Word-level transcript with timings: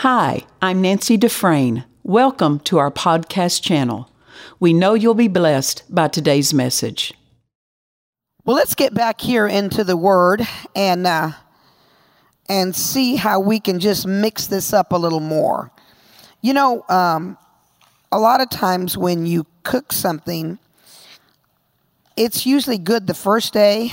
Hi, 0.00 0.42
I'm 0.60 0.82
Nancy 0.82 1.16
Dufresne. 1.16 1.86
Welcome 2.02 2.60
to 2.60 2.76
our 2.76 2.90
podcast 2.90 3.62
channel. 3.62 4.10
We 4.60 4.74
know 4.74 4.92
you'll 4.92 5.14
be 5.14 5.26
blessed 5.26 5.84
by 5.88 6.08
today's 6.08 6.52
message. 6.52 7.14
Well, 8.44 8.56
let's 8.56 8.74
get 8.74 8.92
back 8.92 9.22
here 9.22 9.46
into 9.46 9.84
the 9.84 9.96
Word 9.96 10.46
and 10.74 11.06
uh, 11.06 11.30
and 12.46 12.76
see 12.76 13.16
how 13.16 13.40
we 13.40 13.58
can 13.58 13.80
just 13.80 14.06
mix 14.06 14.48
this 14.48 14.74
up 14.74 14.92
a 14.92 14.98
little 14.98 15.20
more. 15.20 15.72
You 16.42 16.52
know, 16.52 16.84
um, 16.90 17.38
a 18.12 18.18
lot 18.18 18.42
of 18.42 18.50
times 18.50 18.98
when 18.98 19.24
you 19.24 19.46
cook 19.62 19.94
something, 19.94 20.58
it's 22.18 22.44
usually 22.44 22.76
good 22.76 23.06
the 23.06 23.14
first 23.14 23.54
day, 23.54 23.92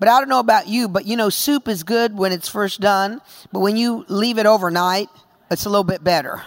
But 0.00 0.08
I 0.08 0.18
don't 0.18 0.30
know 0.30 0.40
about 0.40 0.66
you, 0.66 0.88
but 0.88 1.06
you 1.06 1.14
know, 1.14 1.28
soup 1.28 1.68
is 1.68 1.84
good 1.84 2.16
when 2.16 2.32
it's 2.32 2.48
first 2.48 2.80
done, 2.80 3.20
but 3.52 3.60
when 3.60 3.76
you 3.76 4.06
leave 4.08 4.38
it 4.38 4.46
overnight, 4.46 5.08
it's 5.50 5.66
a 5.66 5.68
little 5.68 5.84
bit 5.84 6.02
better 6.02 6.42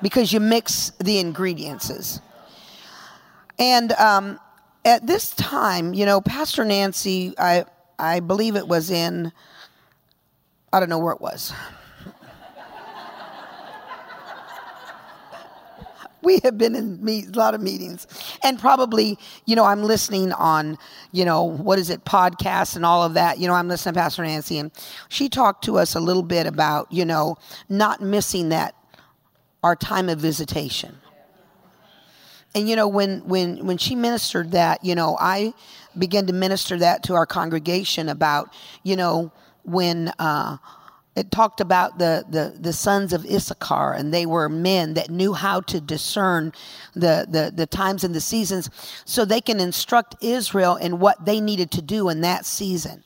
because 0.00 0.32
you 0.32 0.38
mix 0.38 0.92
the 0.98 1.18
ingredients. 1.18 2.20
And 3.58 3.92
um, 3.92 4.38
at 4.84 5.04
this 5.04 5.30
time, 5.30 5.94
you 5.94 6.06
know, 6.06 6.20
Pastor 6.20 6.64
Nancy, 6.64 7.34
I 7.38 7.64
I 7.98 8.20
believe 8.20 8.56
it 8.56 8.68
was 8.68 8.90
in, 8.90 9.32
I 10.72 10.80
don't 10.80 10.88
know 10.88 10.98
where 10.98 11.14
it 11.14 11.20
was. 11.20 11.52
We 16.26 16.40
have 16.42 16.58
been 16.58 16.74
in 16.74 17.08
a 17.08 17.38
lot 17.38 17.54
of 17.54 17.62
meetings. 17.62 18.06
And 18.42 18.58
probably 18.58 19.16
you 19.46 19.54
know 19.54 19.64
i'm 19.64 19.84
listening 19.84 20.32
on 20.32 20.76
you 21.12 21.24
know 21.24 21.44
what 21.44 21.78
is 21.78 21.88
it 21.88 22.04
podcasts 22.04 22.74
and 22.74 22.84
all 22.84 23.04
of 23.04 23.14
that. 23.14 23.38
You 23.38 23.46
know 23.46 23.54
i'm 23.54 23.68
listening 23.68 23.94
to 23.94 24.00
pastor 24.00 24.24
nancy 24.24 24.58
and 24.58 24.72
she 25.08 25.28
talked 25.28 25.64
to 25.64 25.78
us 25.78 25.94
a 25.94 26.00
little 26.00 26.24
bit 26.24 26.46
about 26.46 26.90
you 26.90 27.04
know 27.04 27.36
not 27.68 28.02
missing 28.02 28.48
that 28.48 28.74
our 29.62 29.76
time 29.76 30.08
of 30.08 30.18
visitation. 30.18 30.96
And 32.56 32.68
you 32.68 32.74
know 32.74 32.88
when 32.88 33.20
when 33.28 33.64
when 33.64 33.78
she 33.78 33.94
ministered 33.94 34.50
that 34.50 34.84
you 34.84 34.96
know 34.96 35.16
i 35.20 35.54
began 35.96 36.26
to 36.26 36.32
minister 36.32 36.76
that 36.78 37.04
to 37.04 37.14
our 37.14 37.26
congregation 37.26 38.08
about 38.08 38.52
you 38.82 38.96
know 38.96 39.30
when 39.62 40.12
uh 40.18 40.56
it 41.16 41.30
talked 41.30 41.62
about 41.62 41.98
the, 41.98 42.24
the, 42.28 42.58
the 42.60 42.74
sons 42.74 43.14
of 43.14 43.24
Issachar, 43.24 43.94
and 43.94 44.12
they 44.12 44.26
were 44.26 44.50
men 44.50 44.94
that 44.94 45.08
knew 45.08 45.32
how 45.32 45.62
to 45.62 45.80
discern 45.80 46.52
the, 46.94 47.26
the, 47.28 47.50
the 47.54 47.66
times 47.66 48.04
and 48.04 48.14
the 48.14 48.20
seasons 48.20 48.68
so 49.06 49.24
they 49.24 49.40
can 49.40 49.58
instruct 49.58 50.14
Israel 50.22 50.76
in 50.76 50.98
what 50.98 51.24
they 51.24 51.40
needed 51.40 51.70
to 51.72 51.82
do 51.82 52.10
in 52.10 52.20
that 52.20 52.44
season. 52.44 53.02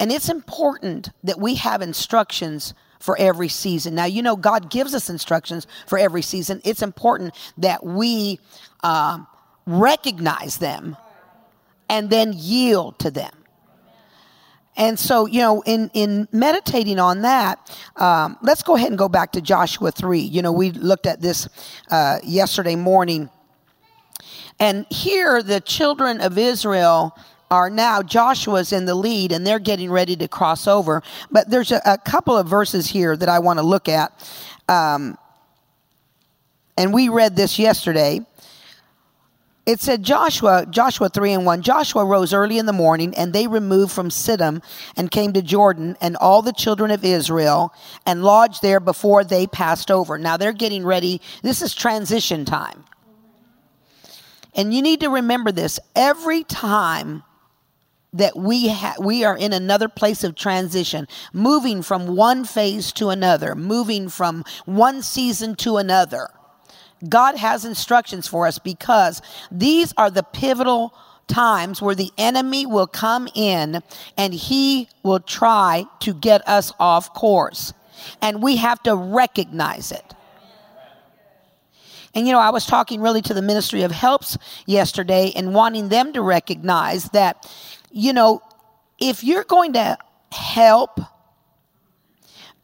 And 0.00 0.10
it's 0.10 0.28
important 0.28 1.10
that 1.22 1.38
we 1.38 1.54
have 1.54 1.82
instructions 1.82 2.74
for 2.98 3.16
every 3.18 3.48
season. 3.48 3.94
Now, 3.94 4.06
you 4.06 4.22
know, 4.22 4.34
God 4.34 4.68
gives 4.68 4.92
us 4.92 5.08
instructions 5.08 5.68
for 5.86 5.98
every 5.98 6.22
season. 6.22 6.60
It's 6.64 6.82
important 6.82 7.34
that 7.58 7.84
we 7.84 8.40
uh, 8.82 9.20
recognize 9.66 10.58
them 10.58 10.96
and 11.88 12.10
then 12.10 12.32
yield 12.34 12.98
to 13.00 13.10
them. 13.10 13.37
And 14.78 14.96
so, 14.96 15.26
you 15.26 15.40
know, 15.40 15.60
in, 15.66 15.90
in 15.92 16.28
meditating 16.30 17.00
on 17.00 17.22
that, 17.22 17.76
um, 17.96 18.38
let's 18.42 18.62
go 18.62 18.76
ahead 18.76 18.88
and 18.88 18.96
go 18.96 19.08
back 19.08 19.32
to 19.32 19.40
Joshua 19.40 19.90
3. 19.90 20.20
You 20.20 20.40
know, 20.40 20.52
we 20.52 20.70
looked 20.70 21.06
at 21.06 21.20
this 21.20 21.48
uh, 21.90 22.20
yesterday 22.22 22.76
morning. 22.76 23.28
And 24.60 24.86
here, 24.88 25.42
the 25.42 25.60
children 25.60 26.20
of 26.20 26.38
Israel 26.38 27.18
are 27.50 27.70
now, 27.70 28.02
Joshua's 28.02 28.72
in 28.72 28.84
the 28.84 28.94
lead 28.94 29.32
and 29.32 29.44
they're 29.44 29.58
getting 29.58 29.90
ready 29.90 30.14
to 30.16 30.28
cross 30.28 30.68
over. 30.68 31.02
But 31.30 31.50
there's 31.50 31.72
a, 31.72 31.82
a 31.84 31.98
couple 31.98 32.36
of 32.36 32.46
verses 32.46 32.86
here 32.86 33.16
that 33.16 33.28
I 33.28 33.40
want 33.40 33.58
to 33.58 33.64
look 33.64 33.88
at. 33.88 34.12
Um, 34.68 35.18
and 36.76 36.94
we 36.94 37.08
read 37.08 37.34
this 37.34 37.58
yesterday 37.58 38.24
it 39.68 39.82
said 39.82 40.02
Joshua, 40.02 40.64
Joshua 40.70 41.10
3 41.10 41.34
and 41.34 41.44
1, 41.44 41.60
Joshua 41.60 42.02
rose 42.02 42.32
early 42.32 42.56
in 42.56 42.64
the 42.64 42.72
morning 42.72 43.14
and 43.14 43.34
they 43.34 43.46
removed 43.46 43.92
from 43.92 44.08
Shittim 44.08 44.62
and 44.96 45.10
came 45.10 45.34
to 45.34 45.42
Jordan 45.42 45.94
and 46.00 46.16
all 46.16 46.40
the 46.40 46.54
children 46.54 46.90
of 46.90 47.04
Israel 47.04 47.74
and 48.06 48.24
lodged 48.24 48.62
there 48.62 48.80
before 48.80 49.24
they 49.24 49.46
passed 49.46 49.90
over. 49.90 50.16
Now 50.16 50.38
they're 50.38 50.54
getting 50.54 50.86
ready. 50.86 51.20
This 51.42 51.60
is 51.60 51.74
transition 51.74 52.46
time. 52.46 52.82
And 54.54 54.72
you 54.72 54.80
need 54.80 55.00
to 55.00 55.10
remember 55.10 55.52
this 55.52 55.78
every 55.94 56.44
time 56.44 57.22
that 58.14 58.38
we 58.38 58.70
ha- 58.70 58.96
we 58.98 59.22
are 59.22 59.36
in 59.36 59.52
another 59.52 59.90
place 59.90 60.24
of 60.24 60.34
transition, 60.34 61.06
moving 61.34 61.82
from 61.82 62.16
one 62.16 62.46
phase 62.46 62.90
to 62.92 63.10
another, 63.10 63.54
moving 63.54 64.08
from 64.08 64.44
one 64.64 65.02
season 65.02 65.54
to 65.56 65.76
another 65.76 66.30
God 67.06 67.36
has 67.36 67.64
instructions 67.64 68.26
for 68.26 68.46
us 68.46 68.58
because 68.58 69.22
these 69.50 69.92
are 69.96 70.10
the 70.10 70.22
pivotal 70.22 70.94
times 71.28 71.80
where 71.80 71.94
the 71.94 72.10
enemy 72.18 72.66
will 72.66 72.86
come 72.86 73.28
in 73.34 73.82
and 74.16 74.34
he 74.34 74.88
will 75.02 75.20
try 75.20 75.84
to 76.00 76.14
get 76.14 76.46
us 76.48 76.72
off 76.80 77.12
course. 77.14 77.72
And 78.22 78.42
we 78.42 78.56
have 78.56 78.82
to 78.84 78.96
recognize 78.96 79.92
it. 79.92 80.14
And 82.14 82.26
you 82.26 82.32
know, 82.32 82.40
I 82.40 82.50
was 82.50 82.66
talking 82.66 83.00
really 83.00 83.22
to 83.22 83.34
the 83.34 83.42
Ministry 83.42 83.82
of 83.82 83.92
Helps 83.92 84.38
yesterday 84.66 85.32
and 85.36 85.54
wanting 85.54 85.88
them 85.88 86.12
to 86.14 86.22
recognize 86.22 87.04
that, 87.10 87.48
you 87.90 88.12
know, 88.12 88.42
if 88.98 89.22
you're 89.22 89.44
going 89.44 89.74
to 89.74 89.98
help, 90.32 91.00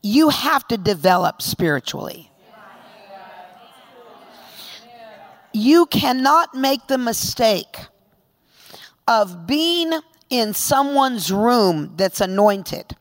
you 0.02 0.30
have 0.30 0.66
to 0.68 0.76
develop 0.76 1.40
spiritually. 1.40 2.30
You 5.54 5.86
cannot 5.86 6.54
make 6.54 6.86
the 6.88 6.98
mistake 6.98 7.78
of 9.06 9.46
being 9.46 9.92
in 10.28 10.52
someone's 10.52 11.30
room 11.30 11.92
that's 11.96 12.20
anointed, 12.20 12.96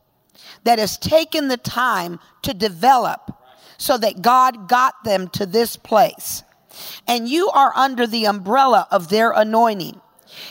that 0.62 0.78
has 0.78 0.96
taken 0.96 1.48
the 1.48 1.56
time 1.56 2.20
to 2.42 2.54
develop 2.54 3.32
so 3.76 3.98
that 3.98 4.22
God 4.22 4.68
got 4.68 5.02
them 5.04 5.28
to 5.30 5.46
this 5.46 5.76
place. 5.76 6.42
And 7.08 7.28
you 7.28 7.50
are 7.50 7.72
under 7.74 8.06
the 8.06 8.26
umbrella 8.26 8.86
of 8.90 9.08
their 9.08 9.32
anointing. 9.32 10.00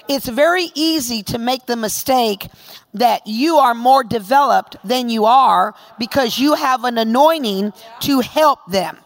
It's 0.08 0.28
very 0.28 0.72
easy 0.76 1.24
to 1.24 1.38
make 1.38 1.66
the 1.66 1.76
mistake 1.76 2.48
that 2.94 3.28
you 3.28 3.58
are 3.58 3.74
more 3.74 4.04
developed 4.04 4.76
than 4.84 5.10
you 5.10 5.26
are 5.26 5.74
because 6.00 6.38
you 6.38 6.54
have 6.56 6.84
an 6.84 6.98
anointing 6.98 7.74
to 8.02 8.20
help 8.20 8.60
them 8.68 8.98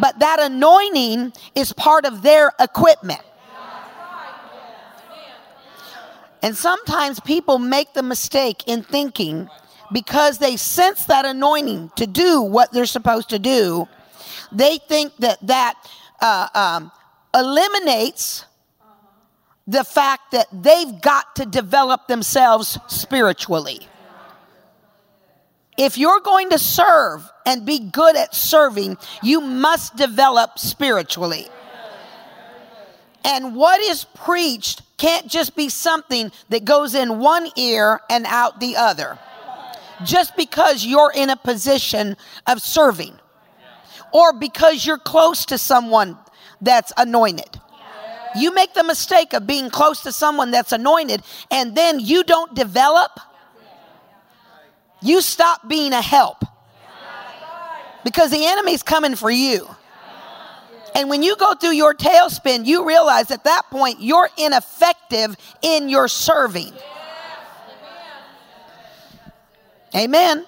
but 0.00 0.18
that 0.18 0.38
anointing 0.40 1.32
is 1.54 1.72
part 1.72 2.04
of 2.04 2.22
their 2.22 2.52
equipment. 2.60 3.20
And 6.42 6.56
sometimes 6.56 7.18
people 7.20 7.58
make 7.58 7.94
the 7.94 8.02
mistake 8.02 8.64
in 8.66 8.82
thinking 8.82 9.48
because 9.92 10.38
they 10.38 10.56
sense 10.56 11.06
that 11.06 11.24
anointing 11.24 11.90
to 11.96 12.06
do 12.06 12.42
what 12.42 12.72
they're 12.72 12.86
supposed 12.86 13.30
to 13.30 13.38
do, 13.38 13.88
they 14.52 14.78
think 14.78 15.16
that 15.18 15.44
that 15.46 15.74
uh, 16.20 16.48
um, 16.54 16.92
eliminates 17.34 18.44
the 19.66 19.82
fact 19.82 20.30
that 20.32 20.46
they've 20.52 21.00
got 21.00 21.34
to 21.36 21.46
develop 21.46 22.06
themselves 22.06 22.78
spiritually. 22.86 23.88
If 25.76 25.98
you're 25.98 26.20
going 26.20 26.50
to 26.50 26.58
serve 26.58 27.30
and 27.44 27.66
be 27.66 27.78
good 27.78 28.16
at 28.16 28.34
serving, 28.34 28.96
you 29.22 29.40
must 29.40 29.96
develop 29.96 30.58
spiritually. 30.58 31.48
And 33.24 33.56
what 33.56 33.80
is 33.80 34.04
preached 34.04 34.82
can't 34.96 35.26
just 35.26 35.56
be 35.56 35.68
something 35.68 36.32
that 36.48 36.64
goes 36.64 36.94
in 36.94 37.18
one 37.18 37.48
ear 37.56 38.00
and 38.08 38.24
out 38.26 38.60
the 38.60 38.76
other. 38.76 39.18
Just 40.04 40.36
because 40.36 40.84
you're 40.84 41.12
in 41.14 41.30
a 41.30 41.36
position 41.36 42.16
of 42.46 42.62
serving 42.62 43.18
or 44.12 44.32
because 44.32 44.86
you're 44.86 44.98
close 44.98 45.44
to 45.46 45.58
someone 45.58 46.16
that's 46.60 46.92
anointed. 46.96 47.60
You 48.36 48.52
make 48.54 48.74
the 48.74 48.84
mistake 48.84 49.32
of 49.32 49.46
being 49.46 49.70
close 49.70 50.02
to 50.02 50.12
someone 50.12 50.50
that's 50.50 50.72
anointed 50.72 51.22
and 51.50 51.74
then 51.74 52.00
you 52.00 52.22
don't 52.22 52.54
develop 52.54 53.18
you 55.02 55.20
stop 55.20 55.66
being 55.68 55.92
a 55.92 56.02
help 56.02 56.44
because 58.04 58.30
the 58.30 58.46
enemy's 58.46 58.82
coming 58.82 59.16
for 59.16 59.30
you. 59.30 59.68
And 60.94 61.10
when 61.10 61.22
you 61.22 61.36
go 61.36 61.54
through 61.54 61.72
your 61.72 61.92
tailspin, 61.92 62.64
you 62.64 62.86
realize 62.86 63.30
at 63.30 63.44
that 63.44 63.66
point 63.70 64.00
you're 64.00 64.30
ineffective 64.38 65.36
in 65.60 65.90
your 65.90 66.08
serving. 66.08 66.72
Amen. 69.94 70.46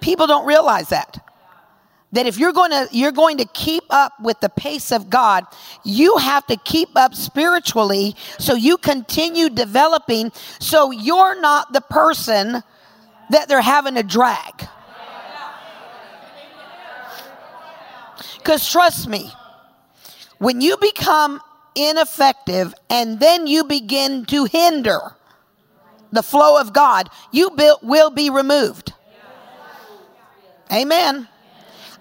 People 0.00 0.26
don't 0.26 0.46
realize 0.46 0.90
that. 0.90 1.18
That 2.12 2.26
if 2.26 2.38
you're 2.38 2.52
going 2.52 2.70
to 2.70 2.88
you're 2.92 3.12
going 3.12 3.38
to 3.38 3.46
keep 3.46 3.84
up 3.88 4.12
with 4.20 4.38
the 4.40 4.50
pace 4.50 4.92
of 4.92 5.08
God, 5.08 5.44
you 5.84 6.18
have 6.18 6.46
to 6.48 6.56
keep 6.56 6.90
up 6.94 7.14
spiritually 7.14 8.14
so 8.38 8.54
you 8.54 8.76
continue 8.76 9.48
developing 9.48 10.30
so 10.60 10.90
you're 10.90 11.40
not 11.40 11.72
the 11.72 11.80
person 11.80 12.62
that 13.32 13.48
they're 13.48 13.60
having 13.60 13.96
a 13.96 14.02
drag. 14.02 14.68
Because 18.38 18.68
trust 18.68 19.08
me, 19.08 19.32
when 20.38 20.60
you 20.60 20.76
become 20.78 21.40
ineffective 21.74 22.74
and 22.90 23.20
then 23.20 23.46
you 23.46 23.64
begin 23.64 24.24
to 24.26 24.44
hinder 24.44 25.14
the 26.10 26.22
flow 26.22 26.60
of 26.60 26.72
God, 26.72 27.08
you 27.30 27.50
will 27.82 28.10
be 28.10 28.30
removed. 28.30 28.92
Amen. 30.72 31.28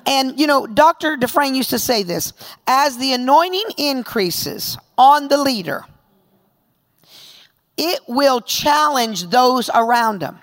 And 0.05 0.39
you 0.39 0.47
know, 0.47 0.65
Dr. 0.65 1.15
Dufresne 1.15 1.55
used 1.55 1.69
to 1.69 1.79
say 1.79 2.03
this 2.03 2.33
as 2.65 2.97
the 2.97 3.13
anointing 3.13 3.71
increases 3.77 4.77
on 4.97 5.27
the 5.27 5.37
leader, 5.37 5.85
it 7.77 7.99
will 8.07 8.41
challenge 8.41 9.29
those 9.29 9.69
around 9.73 10.19
them. 10.19 10.39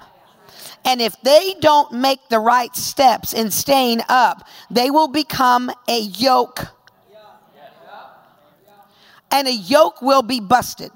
And 0.89 1.03
if 1.03 1.21
they 1.21 1.55
don't 1.61 1.93
make 1.93 2.31
the 2.31 2.39
right 2.41 2.75
steps 2.75 3.35
in 3.35 3.51
staying 3.51 4.01
up, 4.09 4.49
they 4.71 4.91
will 4.91 5.09
become 5.09 5.71
a 5.87 6.01
yoke. 6.01 6.61
And 9.31 9.47
a 9.47 9.53
yoke 9.53 10.01
will 10.01 10.23
be 10.23 10.41
busted. 10.41 10.93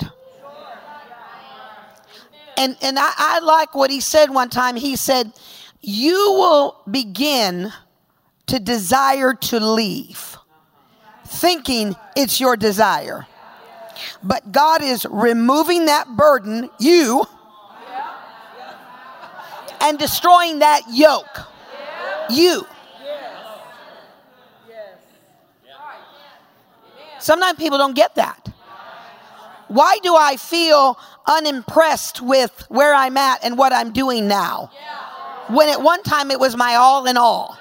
And, 2.56 2.74
and 2.80 2.98
I, 2.98 3.12
I 3.18 3.40
like 3.40 3.74
what 3.74 3.90
he 3.90 4.00
said 4.00 4.30
one 4.30 4.48
time. 4.48 4.76
He 4.76 4.96
said, 4.96 5.34
You 5.82 6.14
will 6.14 6.80
begin 6.90 7.70
to 8.46 8.58
desire 8.58 9.34
to 9.34 9.60
leave, 9.60 10.38
thinking 11.26 11.96
it's 12.16 12.40
your 12.40 12.56
desire. 12.56 13.26
But 14.22 14.52
God 14.52 14.80
is 14.82 15.04
removing 15.10 15.84
that 15.84 16.16
burden, 16.16 16.70
you, 16.80 17.26
and 19.82 19.98
destroying 19.98 20.60
that 20.60 20.82
yoke, 20.90 21.40
you. 22.30 22.66
Sometimes 27.18 27.58
people 27.58 27.78
don't 27.78 27.94
get 27.94 28.16
that. 28.16 28.48
Why 29.68 29.98
do 30.02 30.14
I 30.16 30.36
feel 30.36 30.98
unimpressed 31.26 32.20
with 32.20 32.66
where 32.68 32.94
I'm 32.94 33.16
at 33.16 33.44
and 33.44 33.56
what 33.56 33.72
I'm 33.72 33.92
doing 33.92 34.26
now? 34.26 34.70
When 35.48 35.68
at 35.68 35.82
one 35.82 36.02
time 36.02 36.30
it 36.30 36.40
was 36.40 36.56
my 36.56 36.74
all 36.74 37.06
in 37.06 37.16
all. 37.16 37.56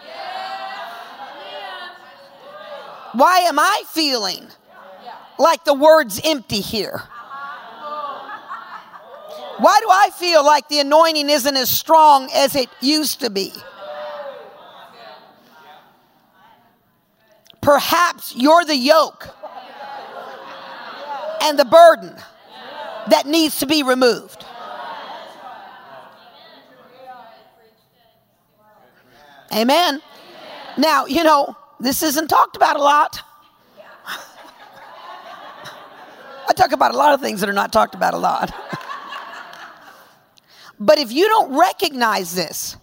Why 3.13 3.39
am 3.39 3.59
I 3.59 3.83
feeling 3.87 4.47
like 5.37 5.63
the 5.65 5.73
word's 5.73 6.19
empty 6.23 6.61
here? 6.61 7.03
Why 9.61 9.79
do 9.79 9.87
I 9.91 10.09
feel 10.09 10.43
like 10.43 10.69
the 10.69 10.79
anointing 10.79 11.29
isn't 11.29 11.55
as 11.55 11.69
strong 11.69 12.31
as 12.33 12.55
it 12.55 12.67
used 12.81 13.19
to 13.19 13.29
be? 13.29 13.53
Perhaps 17.61 18.35
you're 18.35 18.65
the 18.65 18.75
yoke 18.75 19.29
and 21.43 21.59
the 21.59 21.65
burden 21.65 22.15
that 23.09 23.27
needs 23.27 23.59
to 23.59 23.67
be 23.67 23.83
removed. 23.83 24.43
Amen. 29.53 30.01
Now, 30.75 31.05
you 31.05 31.23
know, 31.23 31.55
this 31.79 32.01
isn't 32.01 32.29
talked 32.29 32.55
about 32.55 32.77
a 32.77 32.81
lot. 32.81 33.21
I 36.49 36.53
talk 36.53 36.71
about 36.71 36.95
a 36.95 36.97
lot 36.97 37.13
of 37.13 37.21
things 37.21 37.41
that 37.41 37.49
are 37.49 37.53
not 37.53 37.71
talked 37.71 37.93
about 37.93 38.15
a 38.15 38.17
lot. 38.17 38.51
but 40.81 40.97
if 40.97 41.11
you 41.11 41.27
don't 41.27 41.55
recognize 41.57 42.33
this, 42.33 42.75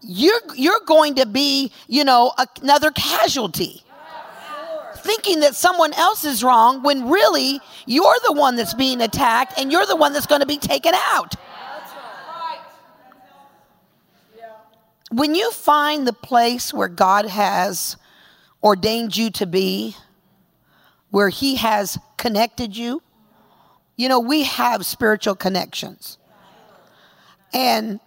you're, 0.00 0.40
you're 0.56 0.80
going 0.86 1.14
to 1.14 1.26
be, 1.26 1.70
you 1.86 2.02
know, 2.02 2.32
another 2.60 2.90
casualty. 2.90 3.84
Thinking 4.96 5.40
that 5.40 5.54
someone 5.54 5.92
else 5.92 6.24
is 6.24 6.42
wrong 6.42 6.82
when 6.82 7.08
really 7.08 7.60
you're 7.86 8.16
the 8.26 8.32
one 8.32 8.56
that's 8.56 8.74
being 8.74 9.00
attacked 9.00 9.56
and 9.56 9.70
you're 9.70 9.86
the 9.86 9.94
one 9.94 10.12
that's 10.12 10.26
going 10.26 10.40
to 10.40 10.46
be 10.46 10.58
taken 10.58 10.92
out. 10.94 11.36
when 15.10 15.34
you 15.36 15.50
find 15.52 16.06
the 16.06 16.12
place 16.12 16.74
where 16.74 16.88
God 16.88 17.26
has 17.26 17.96
ordained 18.62 19.16
you 19.16 19.30
to 19.30 19.46
be, 19.46 19.96
where 21.10 21.28
He 21.28 21.54
has 21.54 21.98
connected 22.16 22.76
you, 22.76 23.00
you 23.96 24.08
know, 24.08 24.18
we 24.20 24.42
have 24.42 24.84
spiritual 24.84 25.36
connections. 25.36 26.18
And 27.52 28.00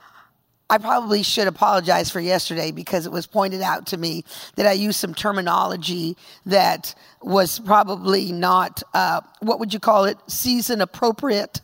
I 0.69 0.77
probably 0.77 1.21
should 1.21 1.47
apologize 1.47 2.09
for 2.09 2.21
yesterday 2.21 2.71
because 2.71 3.05
it 3.05 3.11
was 3.11 3.27
pointed 3.27 3.61
out 3.61 3.87
to 3.87 3.97
me 3.97 4.23
that 4.55 4.65
I 4.65 4.71
used 4.71 4.99
some 4.99 5.13
terminology 5.13 6.15
that 6.45 6.95
was 7.21 7.59
probably 7.59 8.31
not, 8.31 8.81
uh, 8.93 9.19
what 9.41 9.59
would 9.59 9.73
you 9.73 9.81
call 9.81 10.05
it, 10.05 10.17
season 10.27 10.79
appropriate. 10.79 11.59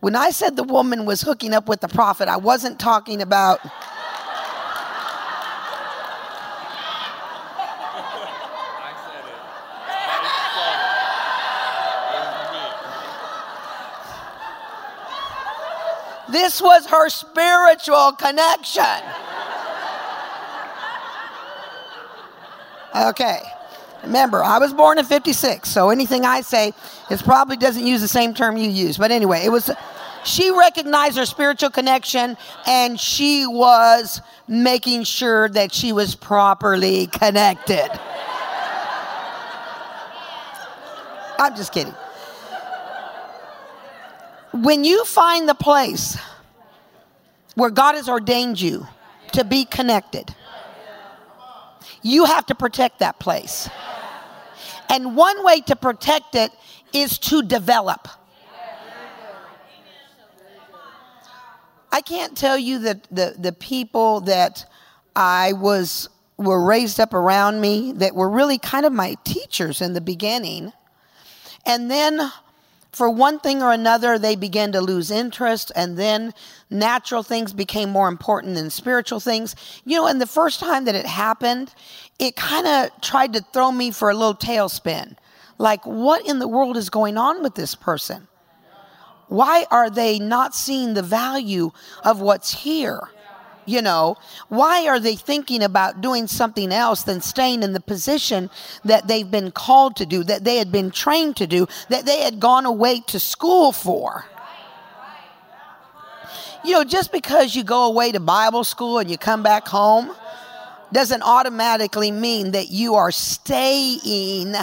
When 0.00 0.16
I 0.16 0.30
said 0.30 0.56
the 0.56 0.64
woman 0.64 1.06
was 1.06 1.22
hooking 1.22 1.54
up 1.54 1.68
with 1.68 1.80
the 1.80 1.88
prophet, 1.88 2.28
I 2.28 2.36
wasn't 2.36 2.78
talking 2.78 3.20
about. 3.22 3.60
This 16.30 16.60
was 16.60 16.86
her 16.86 17.08
spiritual 17.08 18.12
connection. 18.12 18.84
Okay. 22.94 23.40
Remember, 24.02 24.42
I 24.42 24.58
was 24.58 24.72
born 24.72 24.98
in 24.98 25.04
56, 25.04 25.68
so 25.68 25.90
anything 25.90 26.24
I 26.24 26.42
say 26.42 26.72
is 27.10 27.22
probably 27.22 27.56
doesn't 27.56 27.86
use 27.86 28.00
the 28.00 28.08
same 28.08 28.34
term 28.34 28.56
you 28.56 28.68
use. 28.68 28.98
But 28.98 29.10
anyway, 29.10 29.44
it 29.44 29.48
was 29.48 29.70
she 30.24 30.50
recognized 30.50 31.16
her 31.18 31.26
spiritual 31.26 31.70
connection 31.70 32.36
and 32.66 32.98
she 32.98 33.46
was 33.46 34.22
making 34.48 35.04
sure 35.04 35.48
that 35.50 35.72
she 35.72 35.92
was 35.92 36.14
properly 36.14 37.06
connected. 37.08 37.90
I'm 41.38 41.54
just 41.56 41.72
kidding. 41.72 41.94
When 44.54 44.84
you 44.84 45.04
find 45.04 45.48
the 45.48 45.54
place 45.54 46.16
where 47.56 47.70
God 47.70 47.96
has 47.96 48.08
ordained 48.08 48.60
you 48.60 48.86
to 49.32 49.42
be 49.42 49.64
connected, 49.64 50.32
you 52.02 52.24
have 52.26 52.46
to 52.46 52.54
protect 52.54 53.00
that 53.00 53.18
place. 53.18 53.68
And 54.88 55.16
one 55.16 55.44
way 55.44 55.60
to 55.62 55.74
protect 55.74 56.36
it 56.36 56.52
is 56.92 57.18
to 57.18 57.42
develop. 57.42 58.06
I 61.90 62.00
can't 62.00 62.36
tell 62.36 62.56
you 62.56 62.78
that 62.80 63.08
the, 63.10 63.34
the 63.36 63.52
people 63.52 64.20
that 64.20 64.70
I 65.16 65.52
was 65.54 66.08
were 66.36 66.64
raised 66.64 67.00
up 67.00 67.12
around 67.12 67.60
me 67.60 67.90
that 67.94 68.14
were 68.14 68.30
really 68.30 68.58
kind 68.58 68.86
of 68.86 68.92
my 68.92 69.16
teachers 69.24 69.80
in 69.80 69.94
the 69.94 70.00
beginning. 70.00 70.72
And 71.66 71.90
then 71.90 72.30
for 72.94 73.10
one 73.10 73.40
thing 73.40 73.62
or 73.62 73.72
another, 73.72 74.18
they 74.18 74.36
began 74.36 74.72
to 74.72 74.80
lose 74.80 75.10
interest, 75.10 75.72
and 75.74 75.96
then 75.96 76.32
natural 76.70 77.22
things 77.22 77.52
became 77.52 77.90
more 77.90 78.08
important 78.08 78.54
than 78.54 78.70
spiritual 78.70 79.20
things. 79.20 79.56
You 79.84 79.96
know, 79.98 80.06
and 80.06 80.20
the 80.20 80.26
first 80.26 80.60
time 80.60 80.84
that 80.84 80.94
it 80.94 81.06
happened, 81.06 81.74
it 82.18 82.36
kind 82.36 82.66
of 82.66 83.00
tried 83.00 83.32
to 83.32 83.44
throw 83.52 83.72
me 83.72 83.90
for 83.90 84.10
a 84.10 84.14
little 84.14 84.34
tailspin. 84.34 85.16
Like, 85.58 85.84
what 85.84 86.26
in 86.26 86.38
the 86.38 86.48
world 86.48 86.76
is 86.76 86.88
going 86.88 87.16
on 87.16 87.42
with 87.42 87.54
this 87.54 87.74
person? 87.74 88.28
Why 89.28 89.66
are 89.70 89.90
they 89.90 90.18
not 90.18 90.54
seeing 90.54 90.94
the 90.94 91.02
value 91.02 91.72
of 92.04 92.20
what's 92.20 92.62
here? 92.62 93.08
You 93.66 93.80
know, 93.80 94.16
why 94.48 94.86
are 94.86 95.00
they 95.00 95.16
thinking 95.16 95.62
about 95.62 96.00
doing 96.00 96.26
something 96.26 96.70
else 96.72 97.02
than 97.02 97.20
staying 97.20 97.62
in 97.62 97.72
the 97.72 97.80
position 97.80 98.50
that 98.84 99.08
they've 99.08 99.30
been 99.30 99.50
called 99.50 99.96
to 99.96 100.06
do, 100.06 100.22
that 100.24 100.44
they 100.44 100.56
had 100.56 100.70
been 100.70 100.90
trained 100.90 101.36
to 101.36 101.46
do, 101.46 101.66
that 101.88 102.04
they 102.04 102.20
had 102.20 102.40
gone 102.40 102.66
away 102.66 103.00
to 103.06 103.18
school 103.18 103.72
for? 103.72 104.26
You 106.64 106.72
know, 106.72 106.84
just 106.84 107.12
because 107.12 107.54
you 107.54 107.62
go 107.62 107.84
away 107.86 108.12
to 108.12 108.20
Bible 108.20 108.64
school 108.64 108.98
and 108.98 109.10
you 109.10 109.18
come 109.18 109.42
back 109.42 109.68
home 109.68 110.14
doesn't 110.92 111.22
automatically 111.22 112.10
mean 112.10 112.52
that 112.52 112.70
you 112.70 112.94
are 112.94 113.10
staying 113.10 114.54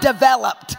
developed. 0.00 0.76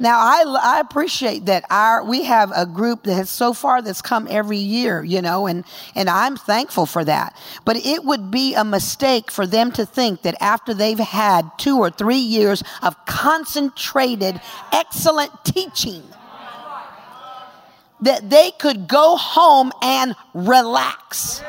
Now 0.00 0.18
I, 0.18 0.44
I 0.62 0.80
appreciate 0.80 1.44
that 1.44 1.64
our 1.68 2.02
we 2.02 2.24
have 2.24 2.50
a 2.56 2.64
group 2.64 3.02
that 3.02 3.14
has 3.14 3.28
so 3.28 3.52
far 3.52 3.82
that's 3.82 4.00
come 4.00 4.26
every 4.30 4.56
year, 4.56 5.04
you 5.04 5.20
know, 5.20 5.46
and 5.46 5.62
and 5.94 6.08
I'm 6.08 6.38
thankful 6.38 6.86
for 6.86 7.04
that. 7.04 7.36
But 7.66 7.76
it 7.76 8.04
would 8.04 8.30
be 8.30 8.54
a 8.54 8.64
mistake 8.64 9.30
for 9.30 9.46
them 9.46 9.70
to 9.72 9.84
think 9.84 10.22
that 10.22 10.36
after 10.40 10.72
they've 10.72 10.98
had 10.98 11.50
two 11.58 11.76
or 11.76 11.90
three 11.90 12.16
years 12.16 12.62
of 12.82 12.96
concentrated, 13.04 14.40
excellent 14.72 15.32
teaching, 15.44 16.02
that 18.00 18.30
they 18.30 18.52
could 18.52 18.88
go 18.88 19.16
home 19.16 19.70
and 19.82 20.16
relax. 20.32 21.42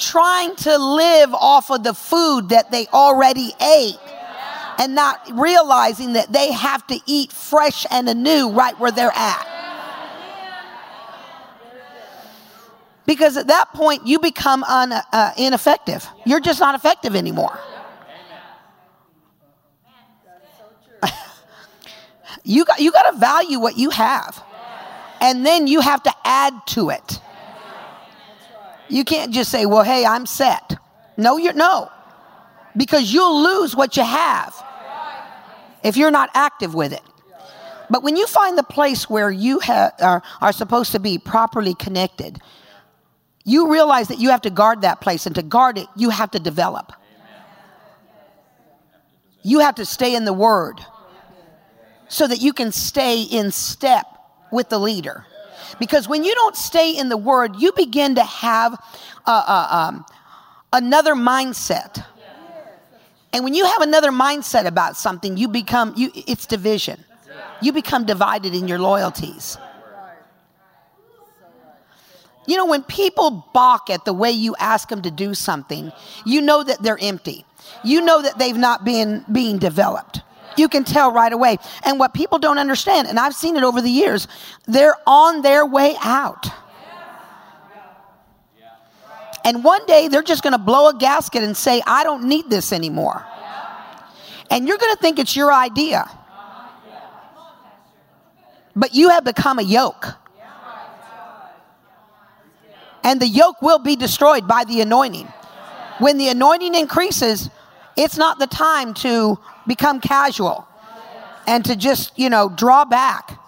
Trying 0.00 0.56
to 0.56 0.76
live 0.78 1.32
off 1.34 1.70
of 1.70 1.84
the 1.84 1.94
food 1.94 2.48
that 2.48 2.70
they 2.70 2.86
already 2.88 3.52
ate 3.60 3.98
and 4.78 4.94
not 4.94 5.20
realizing 5.32 6.14
that 6.14 6.32
they 6.32 6.50
have 6.52 6.84
to 6.86 6.98
eat 7.06 7.30
fresh 7.30 7.86
and 7.90 8.08
anew 8.08 8.50
right 8.50 8.78
where 8.80 8.90
they're 8.90 9.12
at. 9.14 9.46
Because 13.04 13.36
at 13.36 13.48
that 13.48 13.72
point, 13.74 14.06
you 14.06 14.18
become 14.20 14.64
un, 14.64 14.92
uh, 14.92 15.32
ineffective. 15.36 16.06
You're 16.24 16.40
just 16.40 16.60
not 16.60 16.74
effective 16.74 17.14
anymore. 17.14 17.58
you 22.44 22.64
got, 22.64 22.80
you 22.80 22.92
got 22.92 23.10
to 23.10 23.18
value 23.18 23.58
what 23.58 23.76
you 23.76 23.90
have. 23.90 24.42
And 25.20 25.44
then 25.44 25.66
you 25.66 25.80
have 25.80 26.02
to 26.04 26.14
add 26.24 26.54
to 26.68 26.90
it. 26.90 27.20
You 28.90 29.04
can't 29.04 29.32
just 29.32 29.50
say, 29.50 29.66
well, 29.66 29.84
hey, 29.84 30.04
I'm 30.04 30.26
set. 30.26 30.76
No, 31.16 31.36
you're 31.36 31.52
no. 31.52 31.90
Because 32.76 33.12
you'll 33.12 33.42
lose 33.42 33.74
what 33.74 33.96
you 33.96 34.04
have 34.04 34.54
if 35.82 35.96
you're 35.96 36.10
not 36.10 36.30
active 36.34 36.74
with 36.74 36.92
it. 36.92 37.02
But 37.88 38.02
when 38.02 38.16
you 38.16 38.26
find 38.26 38.56
the 38.56 38.62
place 38.62 39.08
where 39.08 39.30
you 39.30 39.60
ha- 39.60 39.90
are, 40.00 40.22
are 40.40 40.52
supposed 40.52 40.92
to 40.92 41.00
be 41.00 41.18
properly 41.18 41.74
connected, 41.74 42.40
you 43.44 43.70
realize 43.72 44.08
that 44.08 44.18
you 44.18 44.30
have 44.30 44.42
to 44.42 44.50
guard 44.50 44.82
that 44.82 45.00
place, 45.00 45.26
and 45.26 45.34
to 45.34 45.42
guard 45.42 45.78
it, 45.78 45.86
you 45.96 46.10
have 46.10 46.30
to 46.32 46.38
develop. 46.38 46.92
You 49.42 49.60
have 49.60 49.76
to 49.76 49.86
stay 49.86 50.14
in 50.14 50.24
the 50.24 50.32
Word 50.32 50.80
so 52.08 52.26
that 52.26 52.40
you 52.40 52.52
can 52.52 52.70
stay 52.70 53.22
in 53.22 53.50
step 53.50 54.06
with 54.52 54.68
the 54.68 54.78
leader. 54.78 55.24
Because 55.78 56.08
when 56.08 56.24
you 56.24 56.34
don't 56.34 56.56
stay 56.56 56.96
in 56.96 57.08
the 57.08 57.16
word, 57.16 57.56
you 57.56 57.72
begin 57.72 58.14
to 58.16 58.24
have 58.24 58.74
uh, 59.26 59.44
uh, 59.46 59.68
um, 59.70 60.04
another 60.72 61.14
mindset. 61.14 62.04
And 63.32 63.44
when 63.44 63.54
you 63.54 63.64
have 63.64 63.82
another 63.82 64.10
mindset 64.10 64.66
about 64.66 64.96
something, 64.96 65.36
you 65.36 65.48
become, 65.48 65.94
you, 65.96 66.10
it's 66.14 66.46
division. 66.46 67.04
You 67.62 67.72
become 67.72 68.04
divided 68.04 68.54
in 68.54 68.66
your 68.66 68.78
loyalties. 68.78 69.56
You 72.46 72.56
know, 72.56 72.66
when 72.66 72.82
people 72.82 73.46
balk 73.52 73.90
at 73.90 74.04
the 74.04 74.12
way 74.12 74.30
you 74.32 74.56
ask 74.58 74.88
them 74.88 75.02
to 75.02 75.10
do 75.10 75.34
something, 75.34 75.92
you 76.24 76.40
know 76.40 76.64
that 76.64 76.82
they're 76.82 76.98
empty. 77.00 77.44
You 77.84 78.00
know 78.00 78.22
that 78.22 78.38
they've 78.38 78.56
not 78.56 78.84
been 78.84 79.24
being 79.30 79.58
developed. 79.58 80.22
You 80.56 80.68
can 80.68 80.84
tell 80.84 81.12
right 81.12 81.32
away. 81.32 81.58
And 81.84 81.98
what 81.98 82.12
people 82.12 82.38
don't 82.38 82.58
understand, 82.58 83.08
and 83.08 83.18
I've 83.18 83.34
seen 83.34 83.56
it 83.56 83.62
over 83.62 83.80
the 83.80 83.90
years, 83.90 84.28
they're 84.66 84.96
on 85.06 85.42
their 85.42 85.64
way 85.64 85.96
out. 86.02 86.46
And 89.44 89.64
one 89.64 89.84
day 89.86 90.08
they're 90.08 90.22
just 90.22 90.42
going 90.42 90.52
to 90.52 90.58
blow 90.58 90.88
a 90.88 90.94
gasket 90.94 91.42
and 91.42 91.56
say, 91.56 91.82
I 91.86 92.04
don't 92.04 92.24
need 92.24 92.50
this 92.50 92.72
anymore. 92.72 93.24
And 94.50 94.66
you're 94.66 94.78
going 94.78 94.94
to 94.94 95.00
think 95.00 95.18
it's 95.18 95.36
your 95.36 95.52
idea. 95.52 96.08
But 98.76 98.94
you 98.94 99.08
have 99.10 99.24
become 99.24 99.58
a 99.58 99.62
yoke. 99.62 100.06
And 103.02 103.20
the 103.20 103.26
yoke 103.26 103.62
will 103.62 103.78
be 103.78 103.96
destroyed 103.96 104.46
by 104.46 104.64
the 104.64 104.82
anointing. 104.82 105.26
When 105.98 106.18
the 106.18 106.28
anointing 106.28 106.74
increases, 106.74 107.50
it's 108.00 108.16
not 108.16 108.38
the 108.38 108.46
time 108.46 108.94
to 108.94 109.38
become 109.66 110.00
casual 110.00 110.66
and 111.46 111.64
to 111.66 111.76
just, 111.76 112.18
you 112.18 112.30
know, 112.30 112.48
draw 112.48 112.84
back 112.84 113.38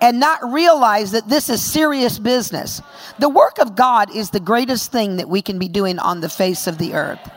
and 0.00 0.20
not 0.20 0.40
realize 0.52 1.12
that 1.12 1.28
this 1.28 1.48
is 1.48 1.62
serious 1.62 2.18
business. 2.18 2.80
The 3.18 3.28
work 3.28 3.58
of 3.58 3.74
God 3.74 4.14
is 4.14 4.30
the 4.30 4.40
greatest 4.40 4.92
thing 4.92 5.16
that 5.16 5.28
we 5.28 5.42
can 5.42 5.58
be 5.58 5.68
doing 5.68 5.98
on 5.98 6.20
the 6.20 6.28
face 6.28 6.66
of 6.66 6.78
the 6.78 6.94
earth. 6.94 7.30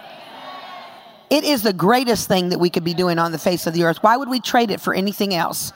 It 1.31 1.43
is 1.43 1.63
the 1.63 1.73
greatest 1.73 2.27
thing 2.27 2.49
that 2.49 2.59
we 2.59 2.69
could 2.69 2.83
be 2.83 2.93
doing 2.93 3.17
on 3.17 3.31
the 3.31 3.39
face 3.39 3.65
of 3.65 3.73
the 3.73 3.83
earth. 3.83 3.97
Why 4.01 4.15
would 4.15 4.29
we 4.29 4.39
trade 4.39 4.69
it 4.69 4.79
for 4.79 4.93
anything 4.93 5.33
else? 5.33 5.73